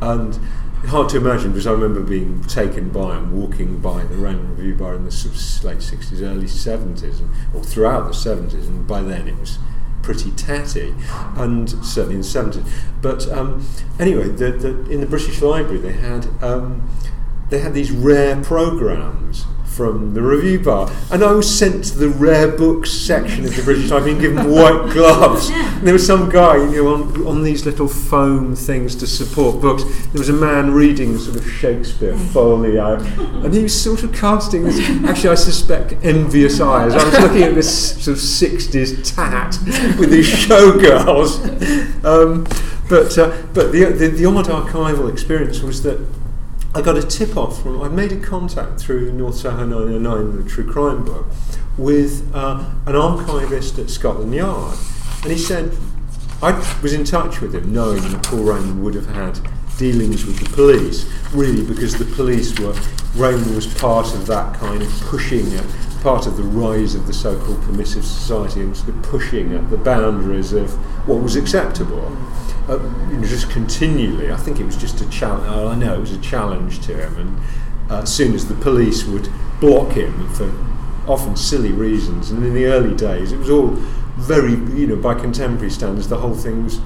[0.02, 0.40] and
[0.88, 4.96] hard to imagine because I remember being taken by and walking by the Raymond Revuebar
[4.96, 9.38] in the late 60s, early 70s, and, or throughout the 70s, and by then it
[9.38, 9.58] was
[10.02, 10.94] pretty tatty,
[11.36, 12.70] and certainly in the 70s.
[13.02, 13.68] But um,
[14.00, 16.90] anyway, the, the, in the British Library they had um,
[17.50, 19.46] they had these rare programs
[19.76, 23.92] from the Revuebar, and I was sent to the rare books section of the British.
[23.92, 25.50] I've been given white gloves.
[25.52, 29.62] And there was some guy, you know, on, on these little foam things to support
[29.62, 29.84] books.
[29.84, 32.96] There was a man reading sort of Shakespeare folio,
[33.44, 34.80] and he was sort of casting this.
[35.04, 36.94] Actually, I suspect envious eyes.
[36.94, 39.58] I was looking at this sort of '60s tat
[40.00, 41.44] with these showgirls.
[42.06, 42.46] Um,
[42.88, 46.00] but uh, but the, the the odd archival experience was that
[46.76, 50.50] I got a tip off from, I made a contact through North Soho 999, the
[50.50, 51.26] true crime book,
[51.78, 54.78] with uh, an archivist at Scotland Yard.
[55.24, 55.74] And he said,
[56.44, 59.40] I was in touch with him knowing that Paul Raymond would have had
[59.78, 62.76] dealings with the police, really because the police were,
[63.16, 65.64] Raymond was part of that kind of pushing at,
[66.02, 69.78] part of the rise of the so-called permissive society and sort of pushing at the
[69.78, 70.74] boundaries of
[71.08, 72.06] what was acceptable
[72.68, 74.32] uh, you know, just continually.
[74.32, 75.48] I think it was just a challenge.
[75.48, 79.06] I know it was a challenge to him, and uh, as soon as the police
[79.06, 80.52] would block him for
[81.08, 83.68] often silly reasons, and in the early days, it was all
[84.18, 86.80] very, you know, by contemporary standards, the whole thing was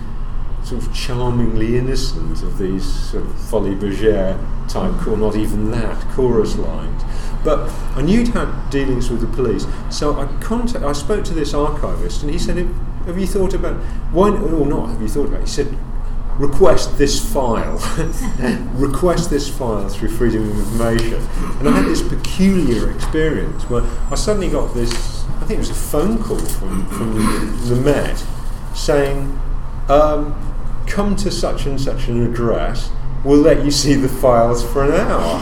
[0.63, 4.37] sort of charmingly innocent of these sort of Folies Bergère
[4.67, 7.03] type, or not even that, chorus lines.
[7.43, 11.33] But I knew he'd had dealings with the police, so I contact, I spoke to
[11.33, 12.57] this archivist, and he said,
[13.05, 13.77] have you thought about
[14.11, 14.89] why or not?
[14.89, 15.41] Have you thought about?
[15.41, 15.47] It?
[15.47, 15.77] He said,
[16.39, 17.77] request this file,
[18.73, 21.21] request this file through freedom of information.
[21.59, 24.91] And I had this peculiar experience where I suddenly got this.
[25.41, 27.13] I think it was a phone call from from
[27.67, 28.23] the, Met
[28.73, 29.39] saying,
[29.89, 30.33] um,
[30.87, 32.89] "Come to such and such an address.
[33.23, 35.39] We'll let you see the files for an hour."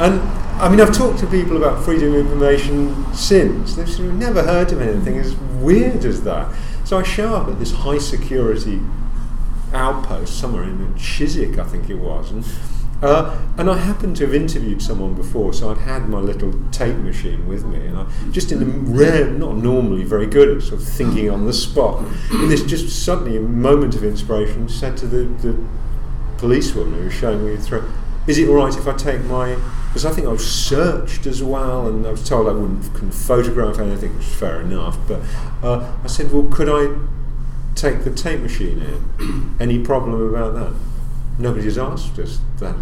[0.00, 0.20] And
[0.56, 3.74] I mean, I've talked to people about freedom of information since.
[3.74, 6.54] They've never heard of anything as weird as that.
[6.84, 8.80] So I show up at this high security
[9.72, 12.44] outpost somewhere in Chiswick, I think it was, and
[13.02, 16.96] uh, and I happened to have interviewed someone before, so I'd had my little tape
[16.96, 20.80] machine with me, and I just in a rare, not normally very good at sort
[20.80, 25.06] of thinking on the spot, in this just suddenly a moment of inspiration, said to
[25.06, 25.58] the, the
[26.38, 27.84] policewoman who was showing me through,
[28.26, 29.56] "Is it all right if I take my
[29.94, 33.12] because I think I was searched as well, and I was told I wouldn't couldn't
[33.12, 34.98] photograph anything, which is fair enough.
[35.06, 35.20] But
[35.62, 36.98] uh, I said, well, could I
[37.76, 39.56] take the tape machine in?
[39.60, 40.72] Any problem about that?
[41.38, 42.74] Nobody has asked us that.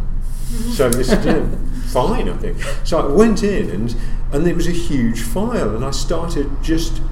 [0.72, 2.56] So this is fine, I think.
[2.84, 3.94] So I went in, and
[4.32, 7.02] and it was a huge file, and I started just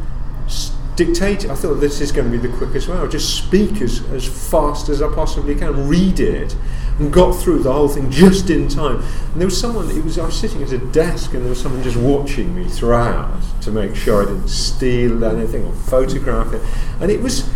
[0.97, 1.45] dictate.
[1.45, 2.97] I thought this is going to be the quickest way.
[2.97, 6.57] I'll just speak as, as fast as I possibly can, read it,
[7.01, 8.97] and got through the whole thing just in time.
[9.33, 11.61] And there was someone, it was, I was sitting at a desk and there was
[11.61, 16.63] someone just watching me throughout to make sure I didn't steal anything or photograph it.
[17.01, 17.49] And it was,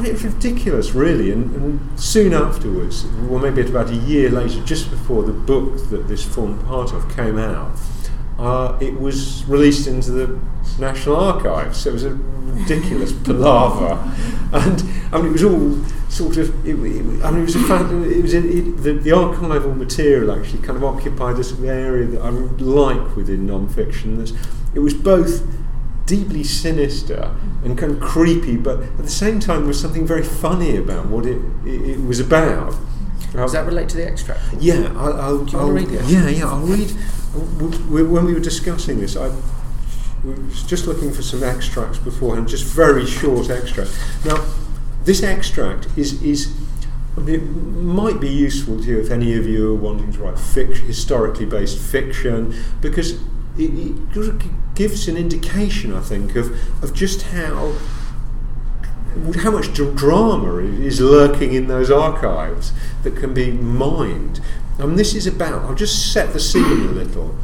[0.00, 1.30] mean, it was ridiculous, really.
[1.30, 6.08] And, and soon afterwards, well, maybe about a year later, just before the book that
[6.08, 7.76] this formed part of came out,
[8.38, 10.38] uh, it was released into the
[10.78, 11.78] National Archives.
[11.78, 13.94] So it was a ridiculous palaver,
[14.52, 16.66] and I mean it was all sort of.
[16.66, 17.90] It, it, I mean it was a fact.
[17.92, 22.22] It was a, it, the, the archival material actually kind of occupied this area that
[22.22, 24.18] I like within non-fiction.
[24.18, 24.32] That's,
[24.74, 25.42] it was both
[26.06, 30.24] deeply sinister and kind of creepy, but at the same time there was something very
[30.24, 32.74] funny about what it, it, it was about.
[33.32, 34.40] Does that relate to the extract?
[34.58, 36.04] Yeah, I'll, I'll, Do you I'll read it?
[36.06, 36.90] Yeah, yeah, I'll read.
[37.38, 39.28] When we were discussing this, I
[40.24, 43.90] was just looking for some extracts beforehand, just very short extract.
[44.24, 44.44] Now,
[45.04, 46.52] this extract is is.
[47.16, 50.18] I mean, it might be useful to you if any of you are wanting to
[50.20, 53.12] write fic- historically based fiction, because
[53.58, 57.74] it, it gives an indication, I think, of, of just how
[59.38, 62.72] how much drama is lurking in those archives
[63.02, 64.40] that can be mined.
[64.78, 67.36] And this is about, I'll just set the scene a little.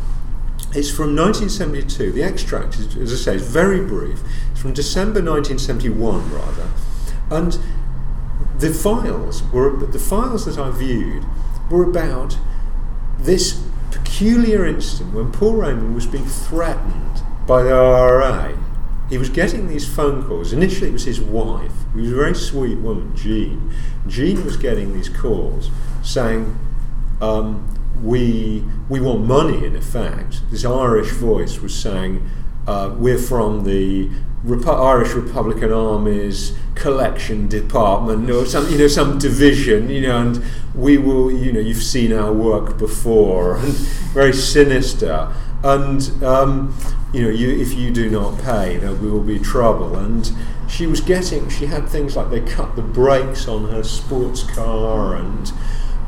[0.72, 2.12] It's from 1972.
[2.12, 4.20] The extract, is, as I say, is very brief.
[4.52, 6.68] It's from December 1971, rather.
[7.30, 7.58] And
[8.58, 11.24] the files were the files that I viewed
[11.70, 12.38] were about
[13.18, 18.58] this peculiar incident when Paul Raymond was being threatened by the IRA
[19.08, 20.52] he was getting these phone calls.
[20.52, 23.72] Initially, it was his wife, who was a very sweet woman, Jean.
[24.06, 25.70] Jean was getting these calls
[26.02, 26.58] saying,
[27.20, 27.68] um,
[28.02, 30.42] we, we want money, in effect.
[30.50, 32.28] This Irish voice was saying,
[32.66, 34.10] uh, We're from the
[34.44, 40.44] Repu- Irish Republican Army's collection department, or some, you know, some division, you know, and
[40.74, 43.72] we will, you know, you've seen our work before, and
[44.12, 45.32] very sinister.
[45.62, 46.76] And um,
[47.14, 49.96] you know, you, if you do not pay, there will be trouble.
[49.96, 50.30] And
[50.68, 55.14] she was getting, she had things like they cut the brakes on her sports car,
[55.14, 55.52] and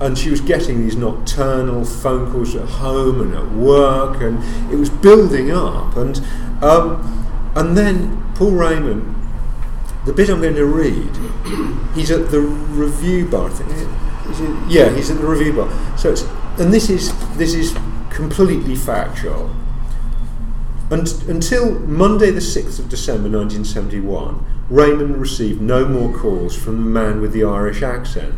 [0.00, 4.38] and she was getting these nocturnal phone calls at home and at work, and
[4.72, 5.96] it was building up.
[5.96, 6.20] And
[6.62, 9.14] um, and then Paul Raymond,
[10.04, 11.16] the bit I'm going to read,
[11.94, 13.50] he's at the Revuebar.
[13.50, 15.98] I think, it, yeah, he's at the Revuebar.
[15.98, 16.22] So it's
[16.59, 17.74] and this is this is
[18.11, 19.54] completely factual.
[20.88, 26.88] And, until Monday, the 6th of December 1971, Raymond received no more calls from the
[26.88, 28.35] man with the Irish accent.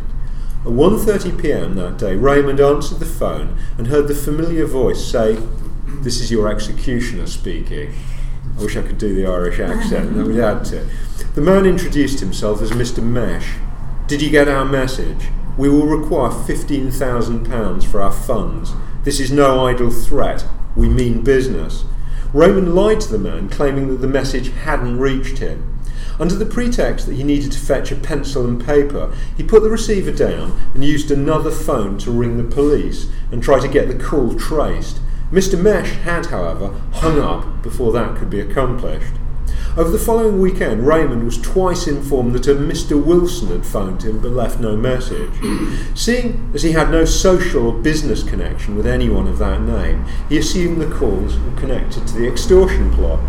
[0.69, 1.73] At 1:30 p.m.
[1.77, 5.39] that day, Raymond answered the phone and heard the familiar voice say,
[6.03, 7.91] "This is your executioner speaking."
[8.55, 10.15] I wish I could do the Irish accent.
[10.15, 10.81] I would add to.
[10.83, 10.87] it.
[11.33, 13.01] The man introduced himself as Mr.
[13.01, 13.55] Mesh.
[14.05, 15.29] Did you get our message?
[15.57, 18.73] We will require fifteen thousand pounds for our funds.
[19.05, 20.45] This is no idle threat.
[20.75, 21.83] We mean business.
[22.31, 25.78] Raymond lied to the man, claiming that the message hadn't reached him.
[26.19, 29.69] Under the pretext that he needed to fetch a pencil and paper, he put the
[29.69, 34.03] receiver down and used another phone to ring the police and try to get the
[34.03, 34.99] call traced.
[35.31, 35.57] Mr.
[35.57, 39.13] Mesh had, however, hung up before that could be accomplished.
[39.77, 43.01] Over the following weekend, Raymond was twice informed that a Mr.
[43.01, 45.31] Wilson had phoned him but left no message.
[45.95, 50.37] Seeing as he had no social or business connection with anyone of that name, he
[50.37, 53.19] assumed the calls were connected to the extortion plot.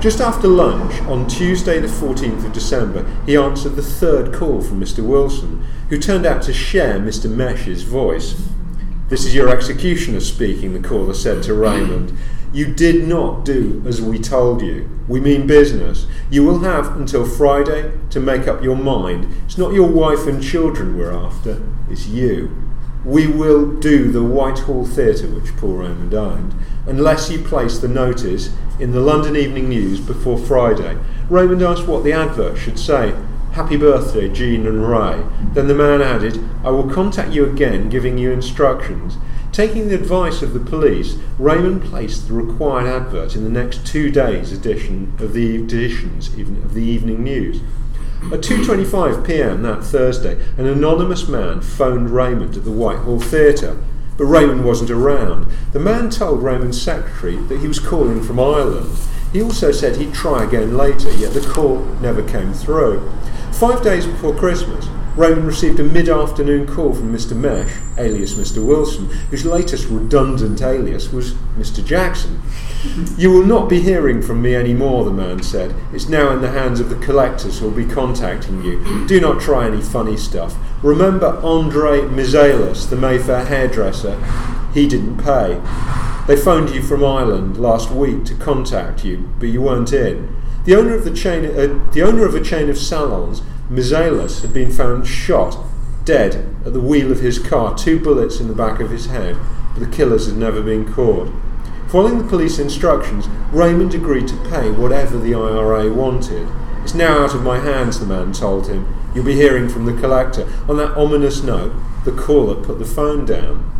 [0.00, 4.80] Just after lunch on Tuesday, the 14th of December, he answered the third call from
[4.80, 5.04] Mr.
[5.04, 7.30] Wilson, who turned out to share Mr.
[7.30, 8.40] Mesh's voice.
[9.08, 12.16] This is your executioner speaking, the caller said to Raymond.
[12.52, 14.88] You did not do as we told you.
[15.06, 16.06] We mean business.
[16.30, 19.26] You will have until Friday to make up your mind.
[19.44, 22.67] It's not your wife and children we're after, it's you.
[23.04, 26.54] We will do the Whitehall Theatre, which Paul Raymond owned,
[26.86, 30.98] unless you place the notice in the London Evening News before Friday.
[31.30, 33.14] Raymond asked what the advert should say.
[33.52, 35.22] Happy birthday, Jean and Ray.
[35.52, 39.16] Then the man added, I will contact you again, giving you instructions.
[39.52, 44.10] Taking the advice of the police, Raymond placed the required advert in the next two
[44.10, 47.60] days' edition of the editions of the Evening News.
[48.24, 49.62] At 2:25 p.m.
[49.62, 53.78] that Thursday, an anonymous man phoned Raymond at the Whitehall Theatre,
[54.18, 55.46] but Raymond wasn't around.
[55.72, 58.98] The man told Raymond's secretary that he was calling from Ireland.
[59.32, 63.08] He also said he'd try again later, yet the call never came through.
[63.52, 64.88] Five days before Christmas,
[65.18, 67.36] Raymond received a mid afternoon call from Mr.
[67.36, 68.64] Mesh, alias Mr.
[68.64, 71.84] Wilson, whose latest redundant alias was Mr.
[71.84, 72.40] Jackson.
[73.18, 75.74] you will not be hearing from me any more, the man said.
[75.92, 79.08] It's now in the hands of the collectors who will be contacting you.
[79.08, 80.56] Do not try any funny stuff.
[80.84, 84.16] Remember Andre Mizalis, the Mayfair hairdresser?
[84.72, 85.60] He didn't pay.
[86.28, 90.36] They phoned you from Ireland last week to contact you, but you weren't in.
[90.64, 94.54] The owner of the chain, uh, the owner of a chain of salons, Mizalis, had
[94.54, 95.58] been found shot,
[96.04, 99.36] dead, at the wheel of his car, two bullets in the back of his head,
[99.74, 101.30] but the killers had never been caught.
[101.88, 106.48] Following the police instructions, Raymond agreed to pay whatever the IRA wanted.
[106.82, 108.86] It's now out of my hands, the man told him.
[109.14, 110.48] You'll be hearing from the collector.
[110.68, 111.72] On that ominous note,
[112.04, 113.70] the caller put the phone down.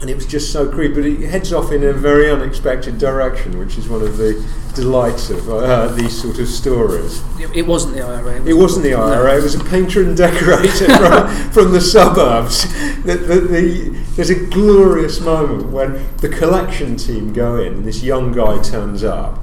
[0.00, 0.94] And it was just so creepy.
[0.94, 4.44] But it heads off in a very unexpected direction, which is one of the
[4.74, 7.20] delights of uh, these sort of stories.
[7.40, 8.40] It, it wasn't the IRA.
[8.44, 9.38] It wasn't the IRA.
[9.38, 12.62] It was a painter and decorator from, from the suburbs.
[13.02, 18.02] The, the, the, there's a glorious moment when the collection team go in, and this
[18.04, 19.40] young guy turns up,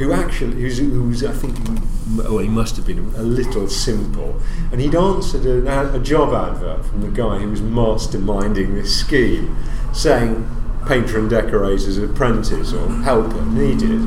[0.00, 1.58] who actually, who's, who's I think,
[2.16, 4.40] well, he must have been a little simple,
[4.72, 9.54] and he'd answered a, a job advert from the guy who was masterminding this scheme,
[9.92, 10.48] saying
[10.86, 14.00] painter and decorator's apprentice or helper needed.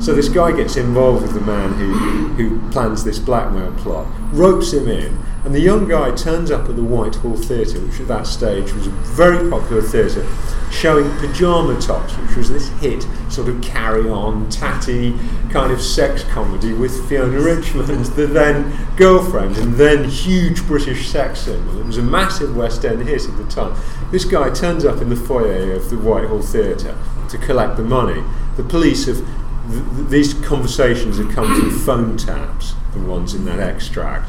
[0.00, 1.92] So this guy gets involved with the man who,
[2.34, 6.76] who plans this blackmail plot, ropes him in, and the young guy turns up at
[6.76, 10.26] the Whitehall Theatre, which at that stage was a very popular theatre,
[10.70, 15.18] showing Pyjama Tops, which was this hit sort of carry on, tatty
[15.50, 21.40] kind of sex comedy with Fiona Richmond, the then girlfriend, and then huge British sex
[21.40, 21.78] symbol.
[21.78, 23.78] It was a massive West End hit at the time.
[24.10, 26.96] This guy turns up in the foyer of the Whitehall Theatre
[27.28, 28.22] to collect the money.
[28.56, 29.22] The police have.
[29.70, 34.28] Th- th- these conversations have come through phone taps, the ones in that extract.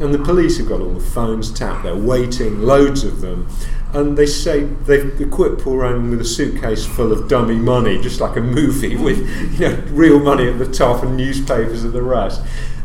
[0.00, 3.48] And the police have got all the phones tapped, they're waiting, loads of them.
[3.92, 8.20] And they say they've equipped Paul Raymond with a suitcase full of dummy money, just
[8.20, 9.18] like a movie, with
[9.58, 12.42] you know real money at the top and newspapers at the rest.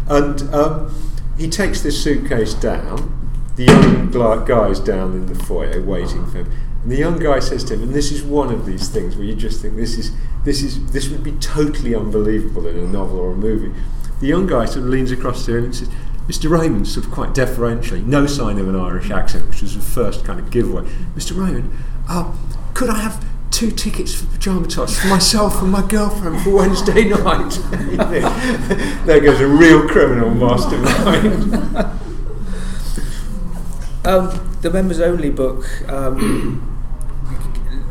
[0.07, 3.19] And um, he takes this suitcase down.
[3.55, 6.51] The young guy's down in the foyer waiting for him.
[6.83, 9.25] And the young guy says to him, and this is one of these things where
[9.25, 10.11] you just think this is
[10.43, 13.73] this is this would be totally unbelievable in a novel or a movie.
[14.19, 15.89] The young guy sort of leans across to him and says,
[16.27, 16.49] Mr.
[16.49, 20.23] Raymond, sort of quite deferentially, no sign of an Irish accent, which was the first
[20.23, 20.83] kind of giveaway.
[21.15, 21.37] Mr.
[21.37, 21.71] Raymond,
[22.07, 22.33] uh,
[22.73, 27.03] could I have two tickets for Pyjama Tops for myself and my girlfriend for Wednesday
[27.09, 27.49] night?
[29.05, 31.99] there goes a real criminal mastermind.
[34.05, 36.72] Um, the members only book um,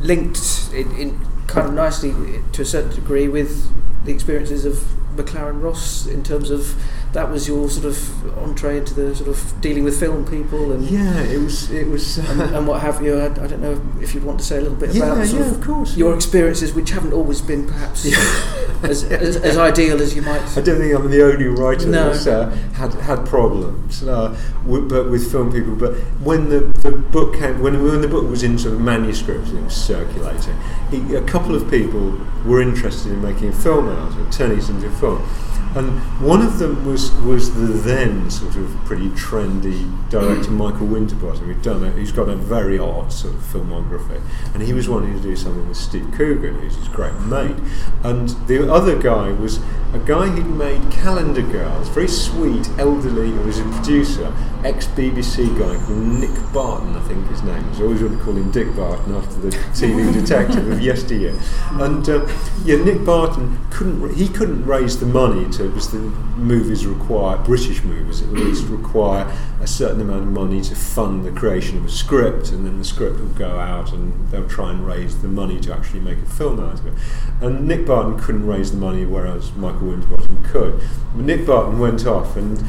[0.02, 2.12] linked in, in kind of nicely
[2.52, 3.70] to a certain degree with
[4.04, 4.74] the experiences of
[5.16, 6.74] Maclaren Ross in terms of
[7.12, 10.84] that was your sort of entree into the sort of dealing with film people and
[10.90, 13.18] yeah, it was it was uh, and, and what have you.
[13.18, 15.42] I, I don't know if you'd want to say a little bit yeah, about sort
[15.42, 15.96] yeah, of of course.
[15.96, 18.06] your experiences, which haven't always been perhaps
[18.82, 20.40] as, as, as ideal as you might.
[20.56, 22.10] I don't think I'm the only writer No.
[22.10, 24.34] that's uh, had had problems, uh,
[24.64, 25.76] with, but with film people.
[25.76, 29.48] But when the, the book came, when when the book was in sort of manuscript
[29.48, 30.56] and it was circulating,
[30.90, 34.58] it, a couple of people were interested in making a film out of it, turning
[34.58, 35.22] it into a film.
[35.74, 41.46] And one of them was was the then sort of pretty trendy director Michael Winterbottom,
[41.46, 41.96] who'd done it.
[41.96, 44.20] He's got a very odd sort of filmography,
[44.52, 47.56] and he was wanting to do something with Steve Coogan, who's his great mate.
[48.02, 49.60] And the other guy was
[49.94, 53.30] a guy who'd made Calendar Girls, very sweet, elderly.
[53.30, 57.80] who was a producer, ex BBC guy called Nick Barton, I think his name was.
[57.80, 61.34] I always want to call him Dick Barton after the TV detective of yesteryear.
[61.72, 62.26] And uh,
[62.64, 64.14] yeah, Nick Barton couldn't.
[64.14, 69.30] He couldn't raise the money to because the movies require British movies at least require
[69.60, 72.84] a certain amount of money to fund the creation of a script, and then the
[72.84, 76.26] script will go out and they'll try and raise the money to actually make a
[76.26, 76.94] film out of it.
[77.40, 80.80] And Nick Barton couldn't raise the money, whereas Michael Winterbottom could.
[81.14, 82.62] But Nick Barton went off, and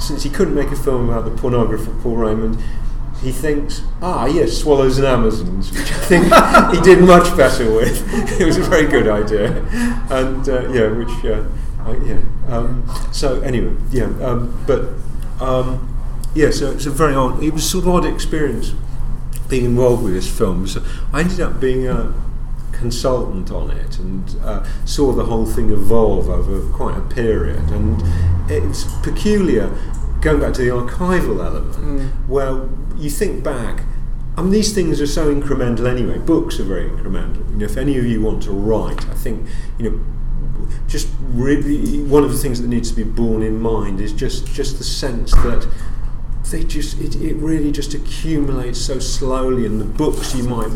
[0.00, 2.58] since he couldn't make a film about the pornographer Paul Raymond,
[3.22, 6.24] he thinks, ah, yes, Swallows and Amazons, which I think
[6.74, 8.02] he did much better with.
[8.40, 9.64] it was a very good idea,
[10.10, 11.44] and uh, yeah, which uh,
[11.86, 12.20] uh, yeah.
[12.48, 14.88] Um, so anyway, yeah, um, but
[15.40, 15.88] um,
[16.34, 17.42] yeah, so it's a very odd.
[17.42, 18.72] It was a sort of odd experience
[19.48, 20.66] being involved with this film.
[20.66, 22.12] So I ended up being a
[22.72, 27.70] consultant on it and uh, saw the whole thing evolve over quite a period.
[27.70, 28.02] And
[28.50, 29.68] it's peculiar
[30.20, 32.08] going back to the archival element, Mm.
[32.28, 33.82] where you think back.
[34.36, 36.16] I mean, these things are so incremental anyway.
[36.18, 37.46] Books are very incremental.
[37.50, 39.46] You know, if any of you want to write, I think
[39.78, 40.00] you know,
[40.86, 44.46] just really one of the things that needs to be borne in mind is just
[44.46, 45.66] just the sense that
[46.50, 50.34] they just it, it really just accumulates so slowly and the books.
[50.34, 50.70] You might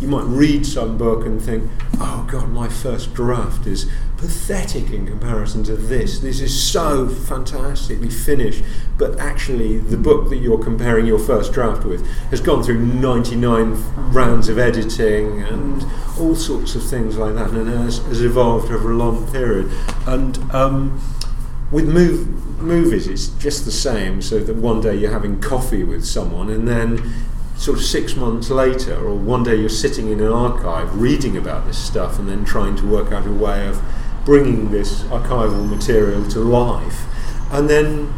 [0.00, 3.90] you might read some book and think oh god my first draft is
[4.22, 8.62] pathetic in comparison to this this is so fantastically finished
[8.96, 13.74] but actually the book that you're comparing your first draft with has gone through 99
[14.12, 15.84] rounds of editing and
[16.20, 19.68] all sorts of things like that and has, has evolved over a long period
[20.06, 21.00] and um,
[21.72, 24.22] with move, movies, it's just the same.
[24.22, 27.12] So that one day you're having coffee with someone, and then
[27.56, 31.66] sort of six months later, or one day you're sitting in an archive reading about
[31.66, 33.82] this stuff, and then trying to work out a way of
[34.24, 37.04] bringing this archival material to life,
[37.50, 38.12] and then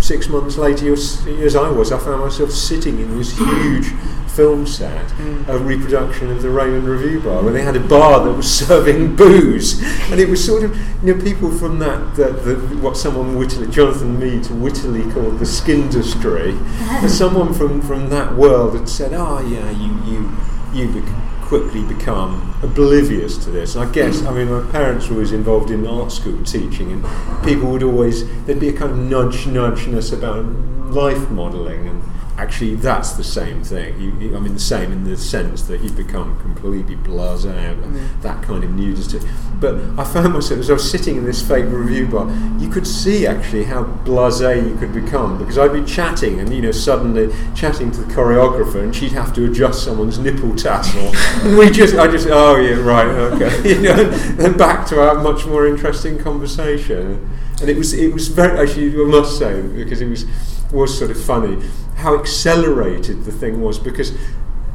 [0.00, 3.92] six months later, as I was, I found myself sitting in this huge
[4.30, 5.48] film set, mm.
[5.48, 9.16] a reproduction of the Raymond Revue Bar, where they had a bar that was serving
[9.16, 9.80] booze,
[10.10, 13.70] and it was sort of you know people from that, that, that what someone wittily,
[13.70, 19.40] Jonathan Mead wittily called the skin skindustry, someone from from that world had said, oh
[19.40, 20.36] yeah, you you
[20.72, 21.02] you
[21.50, 23.74] quickly become oblivious to this.
[23.74, 27.04] And I guess, I mean, my parents were always involved in art school teaching, and
[27.44, 30.44] people would always, there'd be a kind of nudge nudgeness about
[30.92, 32.02] life modelling and
[32.40, 34.00] actually that's the same thing.
[34.00, 38.22] You, you, I mean, the same in the sense that you become completely blasé mm.
[38.22, 39.20] that kind of nudity.
[39.60, 43.26] But I found myself as I was sitting in this fake Revuebar, you could see
[43.26, 47.90] actually how blasé you could become because I'd be chatting and you know suddenly chatting
[47.92, 51.14] to the choreographer and she'd have to adjust someone's nipple tassel.
[51.46, 55.16] and we just, I just, oh yeah, right, okay, you know, and back to our
[55.22, 57.28] much more interesting conversation.
[57.60, 60.24] And it was, it was very actually, I must say, because it was
[60.72, 61.58] was sort of funny
[61.96, 64.16] how accelerated the thing was because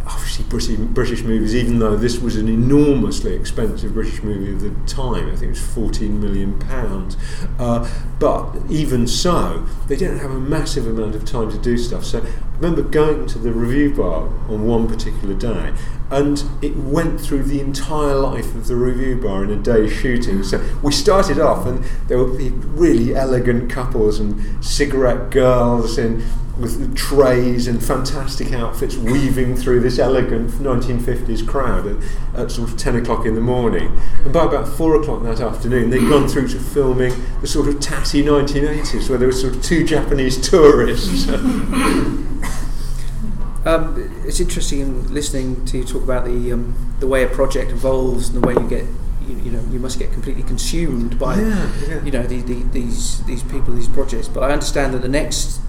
[0.07, 4.91] obviously British, British movies, even though this was an enormously expensive British movie of the
[4.91, 7.17] time, I think it was 14 million pounds,
[7.59, 7.89] uh,
[8.19, 12.05] but even so, they didn't have a massive amount of time to do stuff.
[12.05, 15.73] So I remember going to the Revuebar on one particular day,
[16.11, 20.43] and it went through the entire life of the Revuebar in a day's shooting.
[20.43, 26.23] So we started off, and there were really elegant couples and cigarette girls in
[26.57, 32.77] with trays and fantastic outfits weaving through this elegant 1950s crowd at, at, sort of
[32.77, 33.99] 10 o'clock in the morning.
[34.23, 37.79] And by about 4 o'clock that afternoon, they'd gone through to filming the sort of
[37.81, 41.27] tatty 1980s where there were sort of two Japanese tourists.
[43.65, 47.71] um, it's interesting in listening to you talk about the, um, the way a project
[47.71, 48.85] evolves and the way you get
[49.27, 52.03] you, you, know you must get completely consumed by yeah, yeah.
[52.03, 55.59] you know the, the, these these people these projects but I understand that the next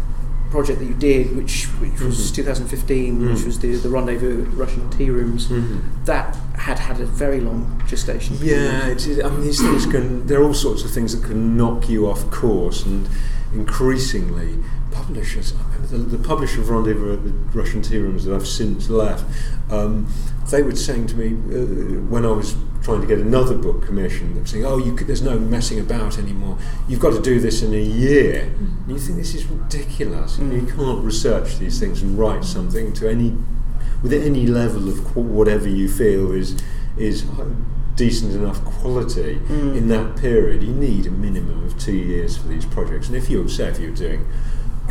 [0.51, 2.35] project that you did, which which was mm-hmm.
[2.35, 3.35] 2015, mm-hmm.
[3.35, 6.05] which was the the rendezvous at Russian tea rooms, mm-hmm.
[6.05, 8.37] that had had a very long gestation.
[8.41, 10.27] Yeah, it is, I mean these things can.
[10.27, 13.09] There are all sorts of things that can knock you off course, and
[13.53, 14.59] increasingly
[14.97, 15.55] publishers.
[15.55, 18.89] I remember the, the publisher of Rendezvous at the Russian tea rooms that I've since
[18.89, 19.25] left.
[19.71, 20.07] Um,
[20.51, 24.37] they were saying to me uh, when I was trying to get another book commissioned,
[24.37, 26.57] they were saying, "Oh, could, there's no messing about anymore.
[26.89, 30.39] You've got to do this in a year." And you think this is ridiculous.
[30.39, 30.61] Mm.
[30.61, 33.37] You can't research these things and write something to any
[34.03, 36.57] with any level of whatever you feel is
[36.97, 37.25] is
[37.97, 39.77] decent enough quality mm.
[39.77, 40.63] in that period.
[40.63, 43.09] You need a minimum of two years for these projects.
[43.09, 44.27] And if you're say if you're doing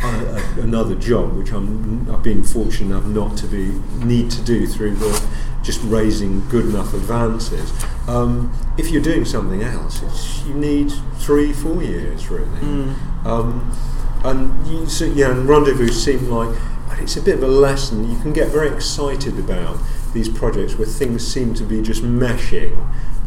[0.02, 3.68] a, another job, which I'm, I've been fortunate enough not to be
[4.04, 5.28] need to do through the
[5.62, 7.72] just raising good enough advances.
[8.06, 12.46] Um, if you're doing something else, you need three, four years really.
[12.60, 13.26] Mm.
[13.26, 13.76] Um,
[14.24, 16.56] and you, so, yeah, and rendezvous seem like
[16.98, 18.10] it's a bit of a lesson.
[18.10, 19.78] You can get very excited about
[20.12, 22.76] these projects where things seem to be just meshing,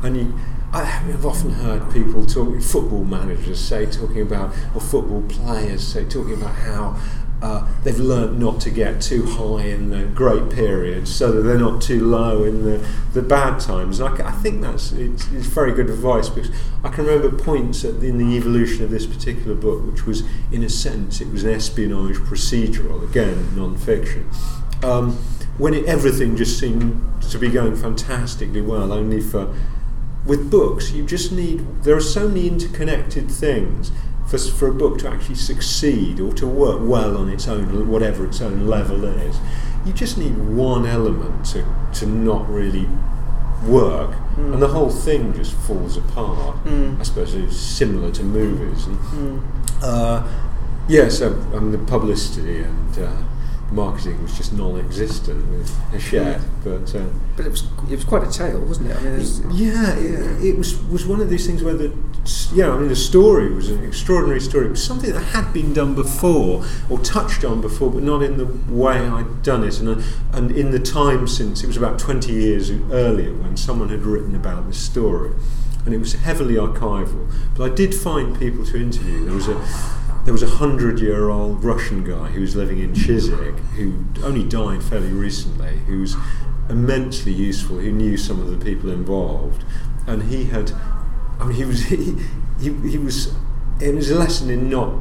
[0.04, 0.34] and you
[0.72, 6.06] I have often heard people talk, football managers say, talking about, or football players say,
[6.06, 7.00] talking about how
[7.42, 11.58] uh, they've learnt not to get too high in the great periods so that they're
[11.58, 14.00] not too low in the, the bad times.
[14.00, 16.52] And I, I think that's it's, it's, very good advice because
[16.84, 20.64] I can remember points the, in the evolution of this particular book, which was, in
[20.64, 24.30] a sense, it was an espionage procedural, again, non fiction.
[24.84, 25.14] Um,
[25.58, 29.54] when it, everything just seemed to be going fantastically well, only for
[30.30, 33.92] with books, you just need, there are so many interconnected things
[34.30, 38.26] for, for a book to actually succeed or to work well on its own, whatever
[38.26, 39.38] its own level is.
[39.86, 41.66] You just need one element to,
[41.96, 42.88] to not really
[43.66, 44.54] work, mm.
[44.54, 46.64] and the whole thing just falls apart.
[46.64, 47.00] Mm.
[47.00, 48.86] I suppose it's similar to movies.
[48.86, 49.44] And, mm.
[49.82, 50.28] uh,
[50.88, 53.24] yeah, so um, the publicity and uh,
[53.72, 56.42] marketing was just non-existent with Hachette.
[56.64, 57.06] But uh,
[57.36, 58.98] but it was it was quite a tale, wasn't it?
[58.98, 61.94] I mean, yeah, yeah, it was was one of these things where the
[62.54, 64.68] yeah, I mean, the story was an extraordinary story.
[64.68, 68.38] It was something that had been done before or touched on before, but not in
[68.38, 69.80] the way I'd done it.
[69.80, 70.04] And,
[70.34, 74.36] and in the time since, it was about 20 years earlier when someone had written
[74.36, 75.32] about this story.
[75.86, 77.32] And it was heavily archival.
[77.56, 79.26] But I did find people to interview.
[79.26, 79.56] There was a
[80.26, 84.44] there was a hundred year old Russian guy who was living in Chiswick who only
[84.44, 86.16] died fairly recently, who was
[86.70, 89.64] immensely useful, who knew some of the people involved.
[90.08, 90.72] And he had
[91.40, 92.16] I mean, he was he,
[92.60, 93.34] he, he was
[93.80, 94.94] it was a lesson in not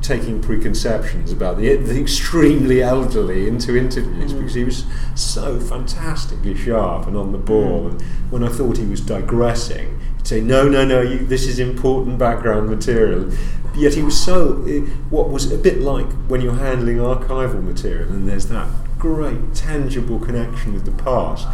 [0.00, 4.38] taking preconceptions about the, the extremely elderly into interviews mm.
[4.38, 4.84] because he was
[5.14, 7.82] so fantastically sharp and on the ball.
[7.82, 7.90] Mm.
[7.90, 8.02] And
[8.32, 12.68] when I thought he was digressing, say, "No, no, no, you, this is important background
[12.68, 13.30] material."
[13.74, 18.10] Yet he was so eh, what was a bit like when you're handling archival material,
[18.10, 18.68] and there's that
[18.98, 21.48] great tangible connection with the past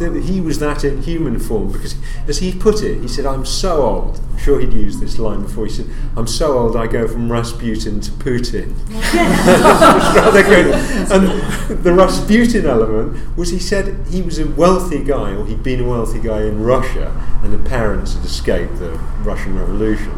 [0.00, 1.94] he was that in human form because,
[2.26, 4.20] as he put it, he said, I'm so old.
[4.32, 5.66] I'm sure he'd used this line before.
[5.66, 5.86] He said,
[6.16, 8.74] I'm so old I go from Rasputin to Putin.
[10.14, 10.74] rather good.
[11.12, 15.80] And the Rasputin element was he said he was a wealthy guy, or he'd been
[15.80, 18.90] a wealthy guy in Russia, and the parents had escaped the
[19.22, 20.12] Russian Revolution.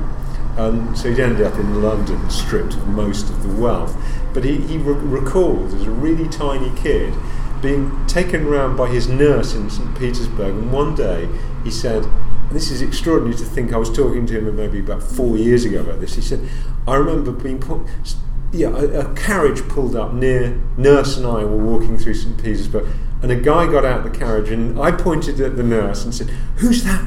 [0.56, 3.96] Um, so he'd ended up in London stripped of most of the wealth.
[4.34, 7.14] But he, he re- recalled as a really tiny kid
[7.62, 9.96] being taken around by his nurse in St.
[9.98, 11.28] Petersburg, and one day
[11.64, 12.04] he said,
[12.50, 15.80] this is extraordinary to think, I was talking to him maybe about four years ago
[15.80, 16.14] about this.
[16.16, 16.46] He said,
[16.86, 17.86] I remember being put,
[18.52, 22.36] yeah, a, a carriage pulled up near, nurse and I were walking through St.
[22.42, 22.86] Petersburg,
[23.22, 26.14] and a guy got out of the carriage, and I pointed at the nurse and
[26.14, 27.02] said, Who's that?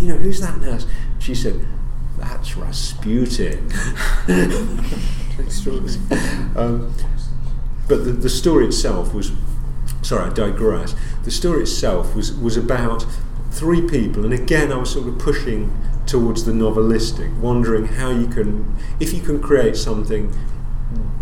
[0.00, 0.86] You know, who's that nurse?
[1.18, 1.64] She said,
[2.18, 3.70] That's Rasputin.
[5.38, 5.98] extraordinary.
[6.56, 6.92] Um,
[7.86, 9.30] but the, the story itself was
[10.02, 10.94] sorry, I digress.
[11.24, 13.04] The story itself was, was about
[13.50, 15.76] three people, and again, I was sort of pushing
[16.06, 20.32] towards the novelistic, wondering how you can, if you can create something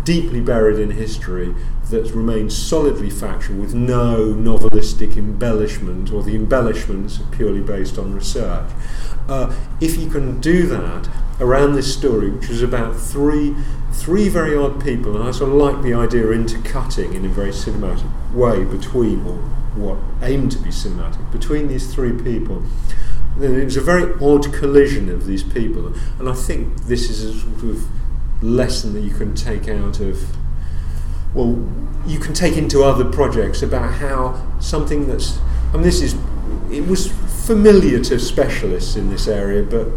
[0.03, 1.53] deeply buried in history
[1.89, 8.13] that remains solidly factual with no novelistic embellishment, or the embellishments are purely based on
[8.13, 8.69] research.
[9.27, 11.09] Uh, if you can do that
[11.41, 13.55] around this story, which was about three
[13.91, 17.29] three very odd people, and I sort of like the idea of intercutting in a
[17.29, 19.37] very cinematic way between, or
[19.75, 22.63] what aimed to be cinematic, between these three people.
[23.37, 27.23] Then it was a very odd collision of these people, and I think this is
[27.23, 27.87] a sort of
[28.43, 30.35] lesson that you can take out of,
[31.33, 31.63] well,
[32.05, 36.15] you can take into other projects about how something that's, I mean, this is,
[36.71, 37.11] it was
[37.45, 39.87] familiar to specialists in this area, but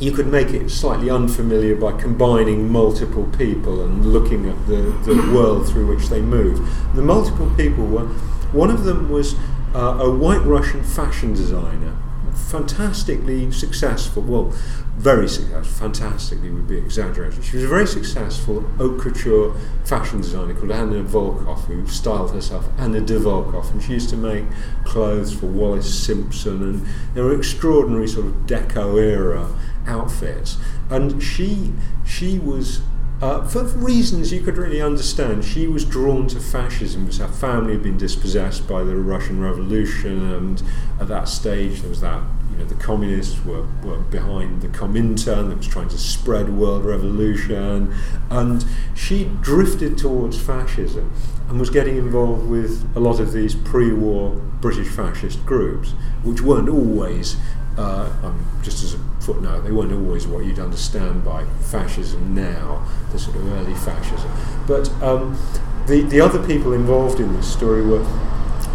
[0.00, 5.14] you could make it slightly unfamiliar by combining multiple people and looking at the, the
[5.32, 6.58] world through which they move.
[6.94, 8.06] The multiple people were,
[8.52, 9.34] one of them was
[9.74, 11.96] uh, a white Russian fashion designer,
[12.34, 14.52] fantastically successful, well,
[14.96, 17.44] very successful, fantastically would be exaggerated.
[17.44, 22.68] She was a very successful haute couture fashion designer called Anna Volkov, who styled herself
[22.78, 24.44] Anna de Volkov, and she used to make
[24.84, 29.48] clothes for Wallis Simpson, and they were extraordinary sort of deco era
[29.86, 30.56] outfits,
[30.90, 31.72] and she
[32.06, 32.82] she was.
[33.22, 37.72] Uh, for reasons you could really understand, she was drawn to fascism because her family
[37.72, 40.62] had been dispossessed by the Russian Revolution, and
[41.00, 42.20] at that stage there was that
[42.50, 46.84] you know the communists were, were behind the Comintern that was trying to spread world
[46.84, 47.94] revolution,
[48.30, 48.64] and
[48.94, 51.10] she drifted towards fascism
[51.48, 54.30] and was getting involved with a lot of these pre-war
[54.60, 55.90] British fascist groups,
[56.22, 57.36] which weren't always
[57.76, 62.86] uh, um, just as a footnote, they weren't always what you'd understand by fascism now,
[63.12, 64.30] the sort of early fascism.
[64.66, 65.38] But um,
[65.86, 68.04] the, the other people involved in this story were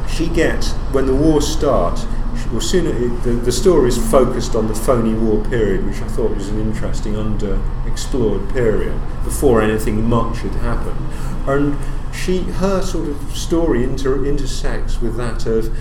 [0.10, 2.06] she gets, when the war starts,
[2.52, 6.08] well, sooner it, the, the story is focused on the phony war period, which I
[6.08, 11.08] thought was an interesting underexplored period before anything much had happened.
[11.48, 11.78] And
[12.14, 15.76] she, her sort of story inter, intersects with that of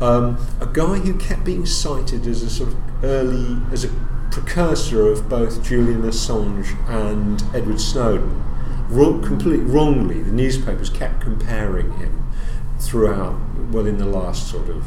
[0.00, 3.90] um, a guy who kept being cited as a sort of early, as a
[4.30, 8.42] precursor of both Julian Assange and Edward Snowden.
[8.88, 12.30] Wrong, completely wrongly, the newspapers kept comparing him
[12.78, 13.38] throughout,
[13.70, 14.86] well, in the last sort of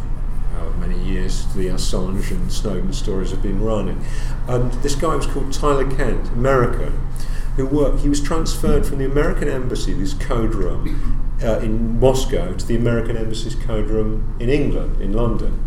[0.53, 4.05] how many years the Assange and Snowden stories have been running.
[4.47, 7.07] And this guy was called Tyler Kent, American,
[7.55, 12.53] who worked, he was transferred from the American embassy, this code room, uh, in Moscow
[12.53, 15.63] to the American Embassy's code room in England, in London.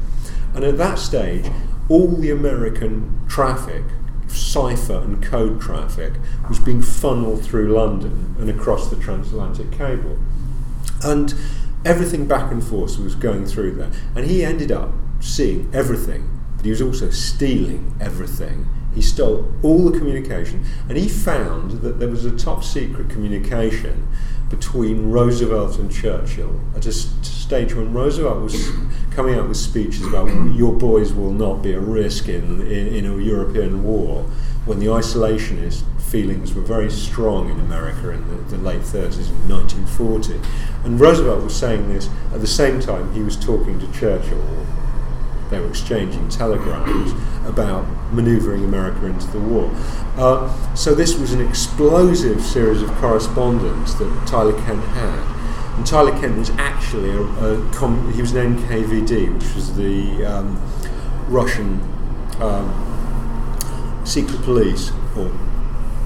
[0.55, 1.47] And at that stage,
[1.89, 3.85] all the American traffic,
[4.29, 6.15] cipher and code traffic,
[6.49, 10.19] was being funneled through London and across the transatlantic cable.
[11.03, 11.35] And
[11.85, 13.91] everything back and forth was going through there.
[14.15, 18.69] And he ended up seeing everything but he was also stealing everything.
[18.95, 24.07] He stole all the communication, and he found that there was a top secret communication
[24.53, 28.71] between Roosevelt and Churchill at a st- stage when Roosevelt was
[29.11, 33.07] coming out with speeches about your boys will not be a risk in, in, in
[33.07, 34.23] a European war,
[34.67, 39.51] when the isolationist feelings were very strong in America in the, the late 30s and
[39.51, 40.39] 1940.
[40.85, 44.45] And Roosevelt was saying this at the same time he was talking to Churchill.
[45.53, 47.13] They were exchanging telegrams
[47.47, 49.71] about manoeuvring America into the war.
[50.17, 55.77] Uh, so this was an explosive series of correspondence that Tyler Kent had.
[55.77, 60.25] And Tyler Kent was actually a, a com- he was an NKVD, which was the
[60.25, 60.61] um,
[61.29, 61.81] Russian
[62.41, 65.31] um, secret police or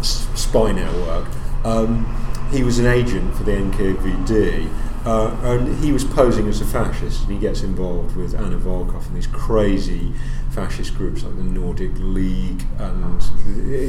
[0.01, 1.29] s- spy network.
[1.65, 2.05] Um,
[2.51, 4.69] he was an agent for the NKVD.
[5.07, 9.07] Uh, and he was posing as a fascist, and he gets involved with Anna Volkov
[9.07, 10.13] and these crazy
[10.51, 13.21] fascist groups like the Nordic League, and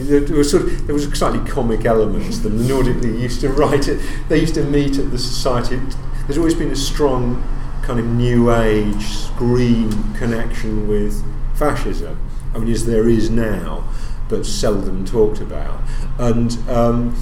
[0.07, 2.37] there was sort of there was slightly comic elements.
[2.37, 3.99] The Nordic League used to write it;
[4.29, 5.81] they used to meet at the society.
[6.27, 7.43] There's always been a strong
[7.81, 11.23] kind of new age green connection with
[11.55, 12.19] fascism.
[12.53, 13.91] I mean, as there is now,
[14.29, 15.81] but seldom talked about,
[16.19, 16.55] and.
[16.69, 17.15] Um,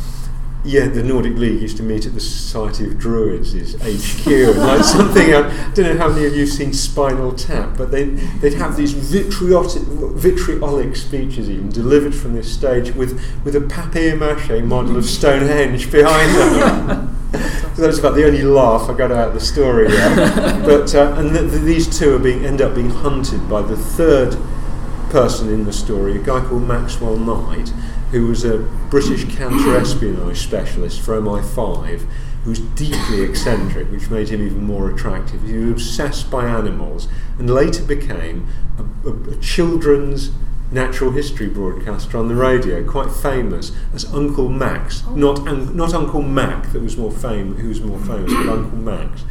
[0.65, 4.83] yeah, the Nordic League used to meet at the Society of Druids' HQ, and like
[4.83, 5.33] something.
[5.33, 8.75] I don't know how many of you have seen Spinal Tap, but they they'd have
[8.75, 9.83] these vitriotic,
[10.15, 16.35] vitriolic speeches, even delivered from this stage, with with a papier-mâché model of Stonehenge behind
[16.35, 17.15] them.
[17.75, 19.87] so that's about the only laugh I got out of the story.
[20.65, 23.77] But uh, and th- th- these two are being end up being hunted by the
[23.77, 24.35] third
[25.11, 27.71] person in the story, a guy called Maxwell Knight
[28.11, 32.01] who was a British counter-espionage specialist for MI5,
[32.43, 35.41] who was deeply eccentric, which made him even more attractive.
[35.43, 37.07] He was obsessed by animals,
[37.39, 38.47] and later became
[38.77, 40.31] a, a, a children's
[40.71, 45.03] natural history broadcaster on the radio, quite famous as Uncle Max.
[45.07, 45.15] Oh.
[45.15, 48.77] Not un, not Uncle Mac that was more famous, who was more famous, but Uncle
[48.77, 49.23] Max.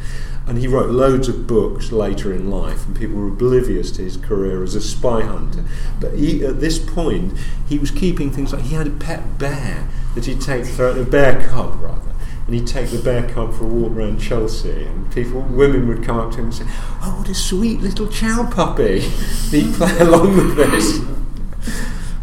[0.47, 4.15] And he wrote loads of books later in life, and people were oblivious to his
[4.15, 5.63] career as a spy hunter.
[5.99, 7.33] But he, at this point,
[7.67, 11.03] he was keeping things like he had a pet bear that he'd take for a
[11.03, 12.13] bear cub, rather,
[12.45, 16.03] and he'd take the bear cub for a walk around Chelsea, and people, women would
[16.03, 16.65] come up to him and say,
[17.01, 18.99] "Oh, what a sweet little chow puppy!"
[19.49, 20.99] he'd play along with this.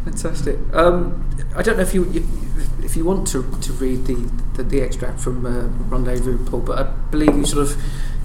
[0.05, 0.59] Fantastic.
[0.73, 2.05] Um, I don't know if you
[2.83, 4.15] if you want to, to read the,
[4.55, 7.83] the, the extract from uh, Rendezvous, Paul, but I believe you sort of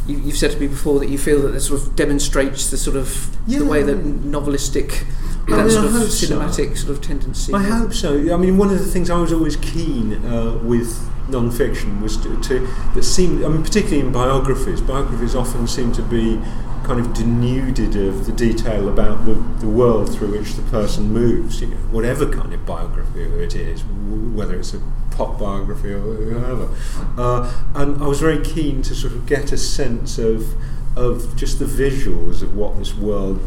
[0.07, 2.77] you, you've said to me before that you feel that it sort of demonstrates the
[2.77, 3.59] sort of Yeah.
[3.59, 5.03] the way that novelistic
[5.47, 6.25] I that mean, sort I of hope so.
[6.27, 7.53] cinematic sort of tendency.
[7.53, 8.33] I hope so.
[8.33, 12.39] I mean, one of the things I was always keen uh, with non-fiction was to,
[12.41, 13.43] to that seemed.
[13.45, 14.81] I mean, particularly in biographies.
[14.81, 16.39] Biographies often seem to be
[16.87, 21.59] kind of denuded of the detail about the, the world through which the person moves.
[21.59, 24.81] You know, whatever kind of biography it is, whether it's a
[25.11, 26.69] pop biography or whatever.
[27.17, 30.55] Uh, and I was very keen to sort of get a sense of
[30.97, 33.39] of just the visuals of what this world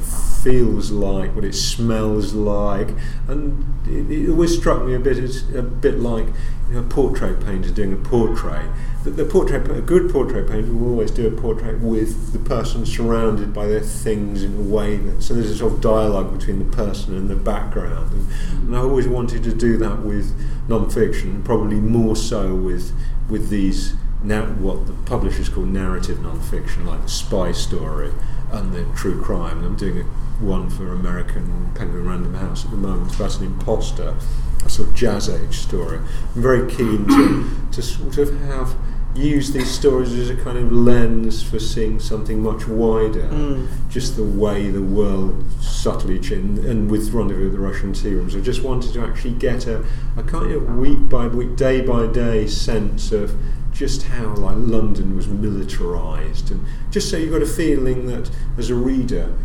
[0.44, 2.88] feels like, what it smells like,
[3.26, 6.26] and it, it always struck me a bit as a bit like
[6.68, 8.70] you know, a portrait painter doing a portrait.
[9.02, 12.86] That the portrait, a good portrait painter will always do a portrait with the person
[12.86, 16.58] surrounded by their things in a way that so there's a sort of dialogue between
[16.58, 18.28] the person and the background, and,
[18.62, 20.34] and I always wanted to do that with
[20.68, 22.92] non-fiction, probably more so with
[23.28, 28.12] with these now what the publishers call narrative non-fiction, like spy story
[28.52, 29.64] and the true crime.
[29.64, 30.04] I'm doing a
[30.42, 33.14] one for American Penguin Random House at the moment.
[33.14, 34.16] About an imposter,
[34.64, 35.98] a sort of jazz age story.
[35.98, 38.74] I'm very keen to, to sort of have
[39.14, 43.28] use these stories as a kind of lens for seeing something much wider.
[43.28, 43.68] Mm.
[43.88, 48.36] Just the way the world subtly changed, and with Rendezvous at the Russian Tea Rooms,
[48.36, 49.84] I just wanted to actually get a,
[50.16, 53.36] a kind of week by week, day by day sense of
[53.72, 58.70] just how like London was militarized, and just so you got a feeling that as
[58.70, 59.36] a reader,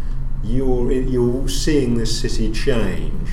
[0.43, 3.29] you're you're seeing this city change,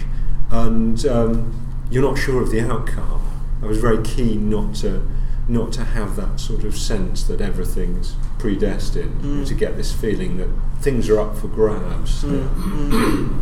[0.50, 3.20] and um, you're not sure of the outcome.
[3.62, 5.06] I was very keen not to
[5.52, 9.46] not to have that sort of sense that everything's predestined, Mm.
[9.46, 10.48] to get this feeling that
[10.80, 12.24] things are up for grabs.
[12.24, 12.48] Mm,
[12.90, 13.38] mm.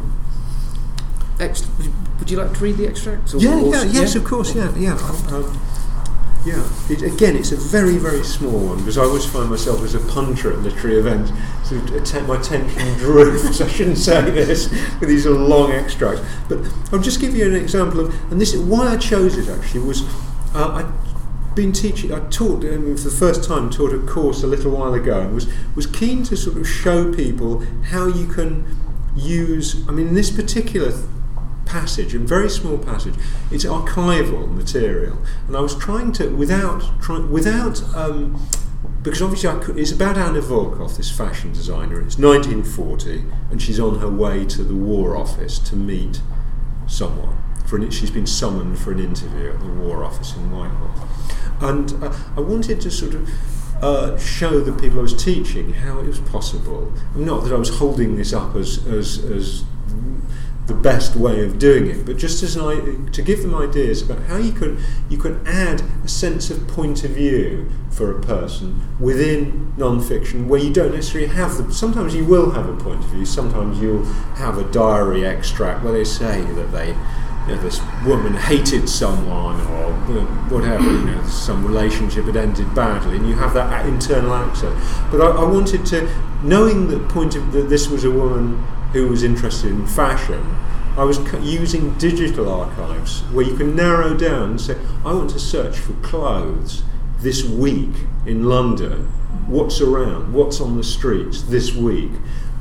[1.39, 1.67] Ex-
[2.19, 3.33] would you like to read the extract?
[3.35, 4.93] or- Yeah, yeah, yes, of course, yeah, yeah.
[5.31, 5.59] Um,
[6.45, 9.95] yeah, it, again, it's a very, very small one because I always find myself as
[9.95, 11.33] a punter at literary events.
[11.65, 13.61] So att- my attention drifts.
[13.61, 14.69] I shouldn't say this
[15.01, 16.59] with these long extracts, but
[16.93, 18.15] I'll just give you an example of.
[18.33, 20.03] And this, why I chose it actually was,
[20.55, 20.87] uh, I'd
[21.55, 22.13] been teaching.
[22.13, 25.35] I taught um, for the first time taught a course a little while ago, and
[25.35, 28.65] was was keen to sort of show people how you can
[29.17, 29.87] use.
[29.89, 30.93] I mean, this particular
[31.65, 33.15] passage, a very small passage,
[33.51, 37.83] it's archival material, and I was trying to without trying without.
[37.95, 38.49] Um,
[39.03, 42.03] because obviously I could, it's about Anna Volkov, this fashion designer.
[42.03, 46.21] It's 1940, and she's on her way to the War Office to meet
[46.87, 47.39] someone.
[47.71, 50.91] For an, she's been summoned for an interview at the War Office in Whitehall,
[51.61, 53.31] and uh, I wanted to sort of
[53.81, 56.93] uh, show the people I was teaching how it was possible.
[57.15, 59.65] Not that I was holding this up as as, as
[60.67, 64.21] the best way of doing it, but just as an, to give them ideas about
[64.25, 64.77] how you could
[65.09, 70.61] you could add a sense of point of view for a person within non-fiction where
[70.61, 71.71] you don't necessarily have them.
[71.71, 73.25] Sometimes you will have a point of view.
[73.25, 74.05] Sometimes you'll
[74.35, 76.97] have a diary extract where they say that they.
[77.57, 79.93] This woman hated someone, or
[80.49, 80.85] whatever.
[80.85, 84.75] You know, some relationship had ended badly, and you have that internal accent.
[85.11, 86.09] But I, I wanted to,
[86.43, 90.57] knowing the point of that this was a woman who was interested in fashion,
[90.97, 95.39] I was using digital archives where you can narrow down and say, I want to
[95.39, 96.83] search for clothes
[97.21, 97.95] this week
[98.27, 99.07] in London.
[99.47, 100.35] What's around?
[100.35, 102.11] What's on the streets this week?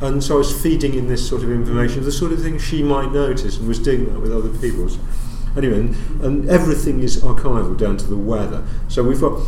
[0.02, 2.82] And so I was feeding in this sort of information, the sort of thing she
[2.82, 4.89] might notice, and was doing that with other people.
[5.58, 8.64] Anyway, and, and everything is archival down to the weather.
[8.88, 9.41] So we've got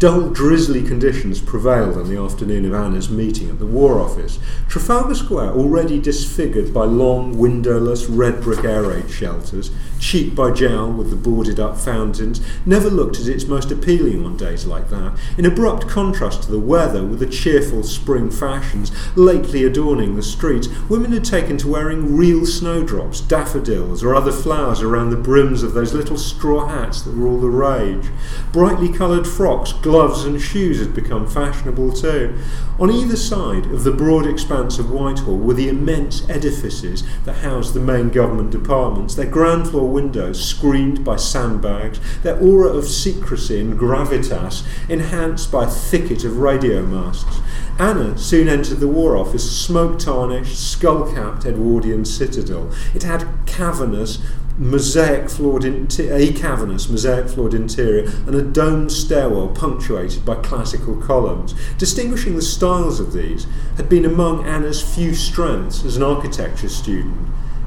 [0.00, 4.38] dull, drizzly conditions prevailed on the afternoon of Anna's meeting at the War Office.
[4.66, 10.90] Trafalgar Square, already disfigured by long, windowless, red brick air raid shelters, cheap by jowl
[10.90, 15.16] with the boarded up fountains, never looked at its most appealing on days like that,
[15.36, 20.68] in abrupt contrast to the weather with the cheerful spring fashions lately adorning the streets.
[20.88, 25.74] Women had taken to wearing real snowdrops, daffodils, or other flowers around the brims of
[25.74, 28.06] those little straw hats that were all the rage.
[28.52, 32.38] Brightly coloured frocks, gloves and shoes had become fashionable too.
[32.78, 37.74] On either side of the broad expanse of Whitehall were the immense edifices that housed
[37.74, 43.60] the main government departments, their ground floor windows screened by sandbags, their aura of secrecy
[43.60, 47.40] and gravitas enhanced by a thicket of radio masts.
[47.78, 52.70] Anna soon entered the War Office, smoke tarnished, skull capped Edwardian citadel.
[52.94, 54.18] It had cavernous,
[54.58, 60.96] mosaic floored inter- a cavernous mosaic floored interior and a domed stairwell punctuated by classical
[60.96, 61.54] columns.
[61.78, 63.46] Distinguishing the styles of these
[63.78, 67.16] had been among Anna's few strengths as an architecture student.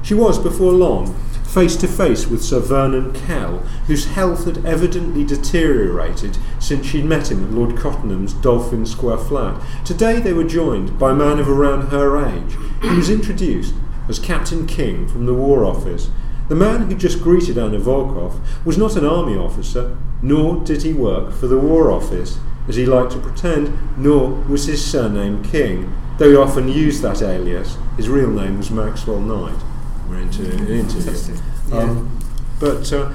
[0.04, 1.16] She was, before long,
[1.54, 7.30] face to face with Sir Vernon Kell, whose health had evidently deteriorated since she'd met
[7.30, 9.62] him at Lord Cottenham's Dolphin Square flat.
[9.84, 12.56] Today they were joined by a man of around her age.
[12.82, 13.72] He was introduced
[14.08, 16.10] as Captain King from the War Office.
[16.48, 20.92] The man who just greeted Anna Volkov was not an army officer, nor did he
[20.92, 22.36] work for the War Office,
[22.66, 27.22] as he liked to pretend, nor was his surname King, though he often used that
[27.22, 27.78] alias.
[27.96, 29.62] His real name was Maxwell Knight.
[30.08, 31.36] We're into interview.
[31.68, 31.78] Yeah.
[31.78, 32.18] Um,
[32.60, 33.12] but uh,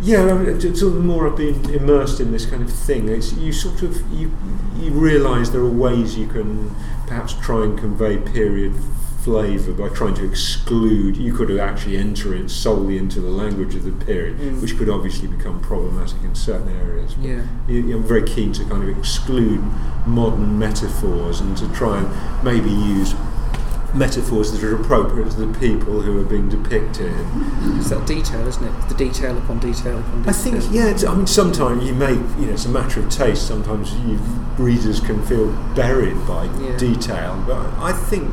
[0.00, 3.08] yeah, I mean, the more I've been immersed in this kind of thing.
[3.08, 4.30] It's you sort of you
[4.76, 6.74] you realise there are ways you can
[7.06, 8.74] perhaps try and convey period
[9.24, 11.16] flavour by trying to exclude.
[11.16, 14.62] You could actually enter it solely into the language of the period, Mm.
[14.62, 17.14] which could obviously become problematic in certain areas.
[17.14, 17.42] But Yeah.
[17.68, 19.60] you- I'm very keen to kind of exclude
[20.06, 22.08] modern metaphors and to try and
[22.44, 23.14] maybe use
[23.94, 27.12] metaphors that are appropriate to the people who are being depicted.
[27.76, 28.88] It's that detail, isn't it?
[28.88, 30.30] The detail upon detail upon detail.
[30.30, 33.08] I think, yeah, it's, I mean, sometimes you may, you know, it's a matter of
[33.08, 33.46] taste.
[33.46, 34.18] Sometimes you,
[34.58, 36.76] readers can feel buried by Yeah.
[36.76, 38.28] detail, but I think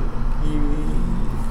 [0.46, 0.60] you,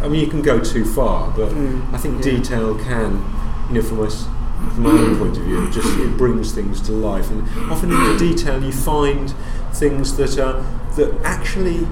[0.02, 2.32] I mean, you can go too far, but Mm, I think yeah.
[2.32, 3.24] detail can,
[3.70, 6.80] you know, from my, from my own point of view, it just it brings things
[6.82, 9.32] to life, and often in the detail you find
[9.72, 10.62] things that are
[10.96, 11.86] that actually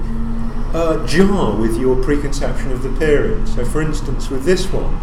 [0.73, 3.47] uh, jar with your preconception of the period.
[3.47, 4.95] So, for instance, with this one,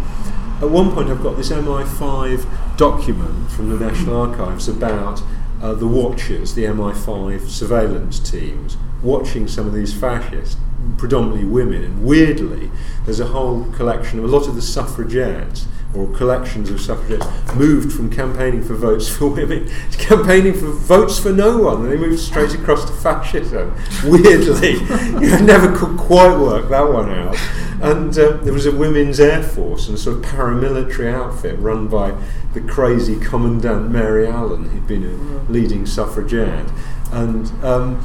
[0.60, 5.22] at one point I've got this MI5 document from the National Archives about
[5.62, 10.56] uh, the watchers, the MI5 surveillance teams, watching some of these fascists,
[10.98, 11.84] predominantly women.
[11.84, 12.70] And weirdly,
[13.04, 17.92] there's a whole collection of a lot of the suffragettes or collections of suffragettes moved
[17.92, 21.96] from campaigning for votes for women to campaigning for votes for no one, and they
[21.96, 23.74] moved straight across to fascism.
[24.04, 24.72] Weirdly,
[25.20, 27.36] you know, never could quite work that one out.
[27.82, 31.88] And uh, there was a women's air force and a sort of paramilitary outfit run
[31.88, 32.14] by
[32.52, 36.70] the crazy Commandant Mary Allen, who'd been a leading suffragette,
[37.10, 37.50] and.
[37.64, 38.04] Um,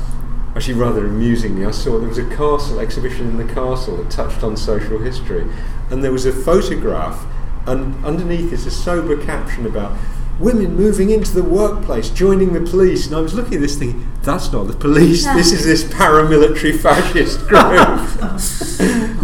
[0.56, 4.42] Actually, rather amusingly, I saw there was a castle exhibition in the castle that touched
[4.42, 5.46] on social history,
[5.90, 7.26] and there was a photograph,
[7.68, 9.98] and underneath is a sober caption about
[10.40, 13.08] women moving into the workplace, joining the police.
[13.08, 16.80] And I was looking at this thing, that's not the police, this is this paramilitary
[16.80, 17.62] fascist group.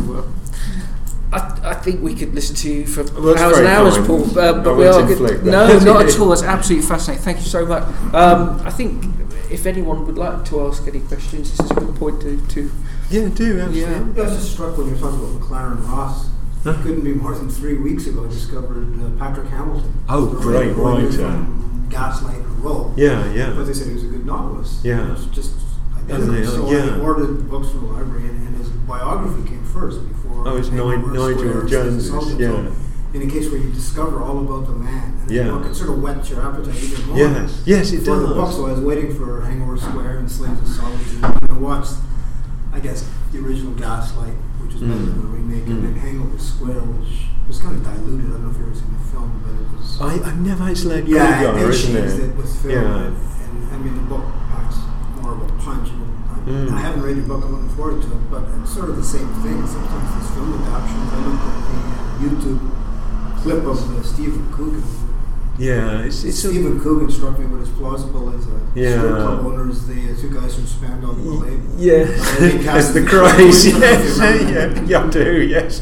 [0.08, 0.28] Well.
[1.64, 4.08] I think we could listen to you for Well, hours and hours, kind.
[4.08, 4.38] Paul.
[4.38, 5.46] Uh, I but we are good.
[5.46, 6.28] No, not at all.
[6.30, 7.24] That's absolutely fascinating.
[7.24, 7.84] Thank you so much.
[8.14, 9.06] Um, I think
[9.52, 12.40] if anyone would like to ask any questions, this is a good point to.
[12.48, 12.72] to
[13.10, 13.80] Yeah, do absolutely.
[13.82, 13.98] Yeah.
[13.98, 16.30] I was just struck when you were talking about Maclaren Ross.
[16.64, 16.72] Huh?
[16.72, 18.24] It couldn't be more than three weeks ago.
[18.24, 19.92] I discovered uh, Patrick Hamilton.
[20.08, 21.12] Oh, The great writer writer.
[21.12, 22.94] from Gaslight and Rope.
[22.96, 23.50] Yeah, But yeah.
[23.64, 24.86] they said he was a good novelist.
[24.86, 25.08] Yeah.
[25.08, 25.54] It was just
[26.08, 26.66] And they identical.
[26.66, 26.96] are- So yeah.
[26.96, 30.48] I ordered books from the library, and, and his biography came first before.
[30.48, 31.72] Oh, it's Hangover Nigel Jones.
[31.72, 32.40] Jones's, Sultan.
[32.40, 32.72] yeah.
[33.14, 35.44] In a case where you discover all about the man, and Yeah.
[35.44, 37.18] the book, it sort of whets your appetite even more.
[37.18, 40.62] Yes, yes, it for the book, so I was waiting for Hangover Square and Slaves
[40.62, 41.96] of Solitude, and I watched,
[42.72, 43.04] I guess,
[43.34, 44.34] the original Gaslight,
[44.64, 45.06] which better Mm.
[45.12, 45.72] than the remake, Mm.
[45.72, 48.28] and then Hangover Square, which was kind of diluted.
[48.28, 49.88] I don't know if you've ever seen the film, but it was.
[50.00, 52.32] I, I've never actually like yeah, Guy, they isn't changed it?
[52.64, 53.12] film, Yeah.
[53.12, 54.24] and, and I mean the book
[54.56, 54.78] packs
[55.22, 55.90] more of a punch.
[56.32, 56.72] I, Mm.
[56.72, 59.04] I haven't read your book, I'm looking forward to it, but it's sort of the
[59.04, 59.62] same thing.
[59.68, 62.60] Sometimes these film adaptations, I looked at the YouTube
[63.42, 65.01] clip of Stephen Coogan.
[65.62, 68.98] Yeah, it's it's a, Stephen Coogan struck me what is plausible as a Yeah.
[68.98, 71.60] strip club owners, the uh, two guys from Spandau Ballet.
[71.78, 71.94] Yeah,
[72.74, 73.70] as the the Krays.
[73.72, 74.92] Krays, Yes, I don't know if you remember.
[74.92, 75.42] yeah, yeah, I do.
[75.44, 75.82] Yes.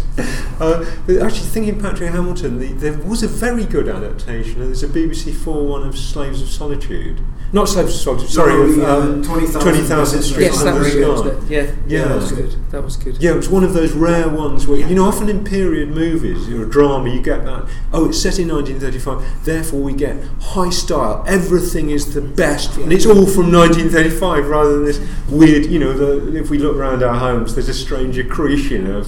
[0.60, 4.60] Uh, but actually, thinking Patrick Hamilton, the, there was a very good adaptation.
[4.60, 7.22] There's a BBC Four one of Slaves of Solitude.
[7.54, 8.30] Not Slaves of Solitude.
[8.30, 10.94] Sorry, No, of the, uh, um, 20,000 20,000 Streets Streets yes, Under that the was
[10.94, 11.18] good.
[11.18, 11.30] Sky.
[11.30, 11.50] wasn't?
[11.52, 12.08] Yeah, Yeah.
[12.10, 12.56] that was good.
[12.72, 13.18] That was good.
[13.24, 16.48] Yeah, it was one of those rare ones where you know often in period movies
[16.50, 21.24] or drama you get that oh it's set in 1935 therefore we get high style.
[21.28, 22.78] Everything is the best.
[22.78, 25.00] And it's all from 1935 rather than this
[25.30, 29.08] weird you know the, if we look around our homes there's a strange accretion of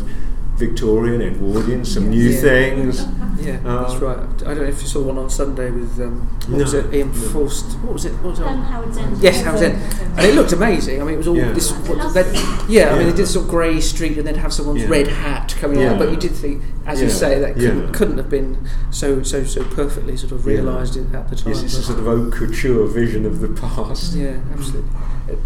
[0.58, 2.42] Victorian Edwardian some new Yeah.
[2.42, 3.06] things
[3.42, 4.18] Yeah, Uh, that's right.
[4.18, 6.94] I don't know if you saw one on Sunday with um, what No, was it?
[6.94, 7.14] Ian no.
[7.30, 7.66] Forst.
[7.80, 8.14] What was it?
[8.16, 8.46] What was it?
[8.46, 8.64] Um, on?
[8.66, 9.18] Howard's End.
[9.22, 9.76] Yes, Howard's End.
[10.18, 11.02] And it looked amazing.
[11.02, 11.52] I mean, it was all Yeah.
[11.52, 11.72] this.
[11.72, 12.70] What, that, it.
[12.70, 13.12] yeah, I mean, Yeah.
[13.12, 14.90] they did sort of grey street and then have someone's Yeah.
[14.90, 15.94] red hat coming Yeah.
[15.94, 16.00] out.
[16.00, 17.92] But you did think, as you say, that couldn't, Yeah.
[17.92, 18.58] couldn't have been
[18.92, 21.54] so so so perfectly sort of realised it at the time.
[21.54, 24.90] yes, it's a sort of haute couture vision of the past yeah, absolutely.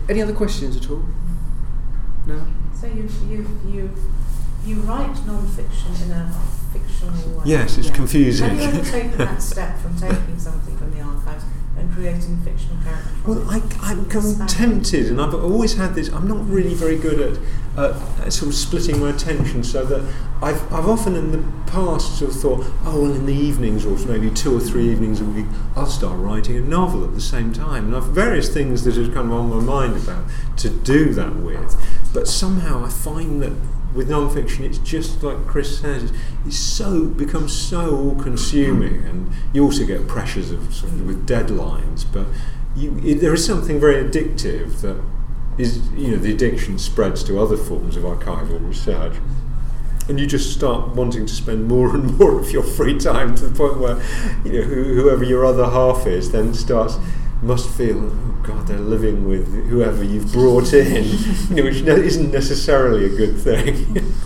[0.10, 1.04] Any other questions at all?
[2.28, 2.40] No.
[2.80, 3.90] So you you you
[4.66, 6.32] you write non-fiction in a
[6.80, 7.94] fictional yes it's Yeah.
[7.96, 11.44] confusing Have you ever taken that step from taking something from the archives
[11.78, 13.10] and creating a fictional character?
[13.28, 13.50] Well.
[13.50, 14.06] I, I'm
[14.48, 16.08] tempted, and I've always had this.
[16.10, 17.38] I'm not really very good at,
[17.78, 20.02] uh, sort of splitting my attention, so that
[20.42, 23.98] I've, I've often in the past sort of thought, oh, well, in the evenings, or
[24.08, 27.52] maybe two or three evenings a week, I'll start writing a novel at the same
[27.52, 27.88] time.
[27.88, 30.24] And I've various things that are kind of on my mind about
[30.58, 31.76] to do that with,
[32.14, 33.52] but somehow I find that
[33.96, 36.12] with non-fiction, it's just like Chris says,
[36.46, 42.06] it's, so becomes so all-consuming, and you also get pressures of sort of with deadlines.
[42.12, 42.28] But
[42.76, 45.02] you, it, there is something very addictive that
[45.58, 49.14] is, you know, the addiction spreads to other forms of archival research.
[50.08, 53.48] And you just start wanting to spend more and more of your free time to
[53.48, 54.00] the point where,
[54.44, 56.98] you know, who, whoever your other half is then starts
[57.42, 61.04] must feel, oh God, they're living with whoever you've brought in,
[61.50, 64.14] you know, which isn't necessarily a good thing.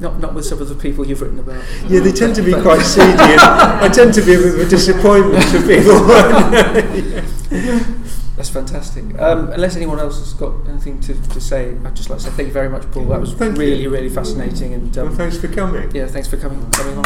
[0.00, 1.60] Not not with some of the people you've written about.
[1.88, 4.60] yeah, they tend to be quite seedy, and I tend to be a bit of
[4.60, 6.04] a disappointment to people.
[8.36, 9.18] That's fantastic.
[9.18, 12.30] Um, unless anyone else has got anything to, to say, I'd just like to say
[12.30, 13.06] thank you very much, Paul.
[13.06, 13.60] That was Thank you.
[13.60, 14.72] really, really fascinating.
[14.72, 15.90] And well, um, thanks for coming.
[15.92, 17.04] yeah, thanks for coming coming on.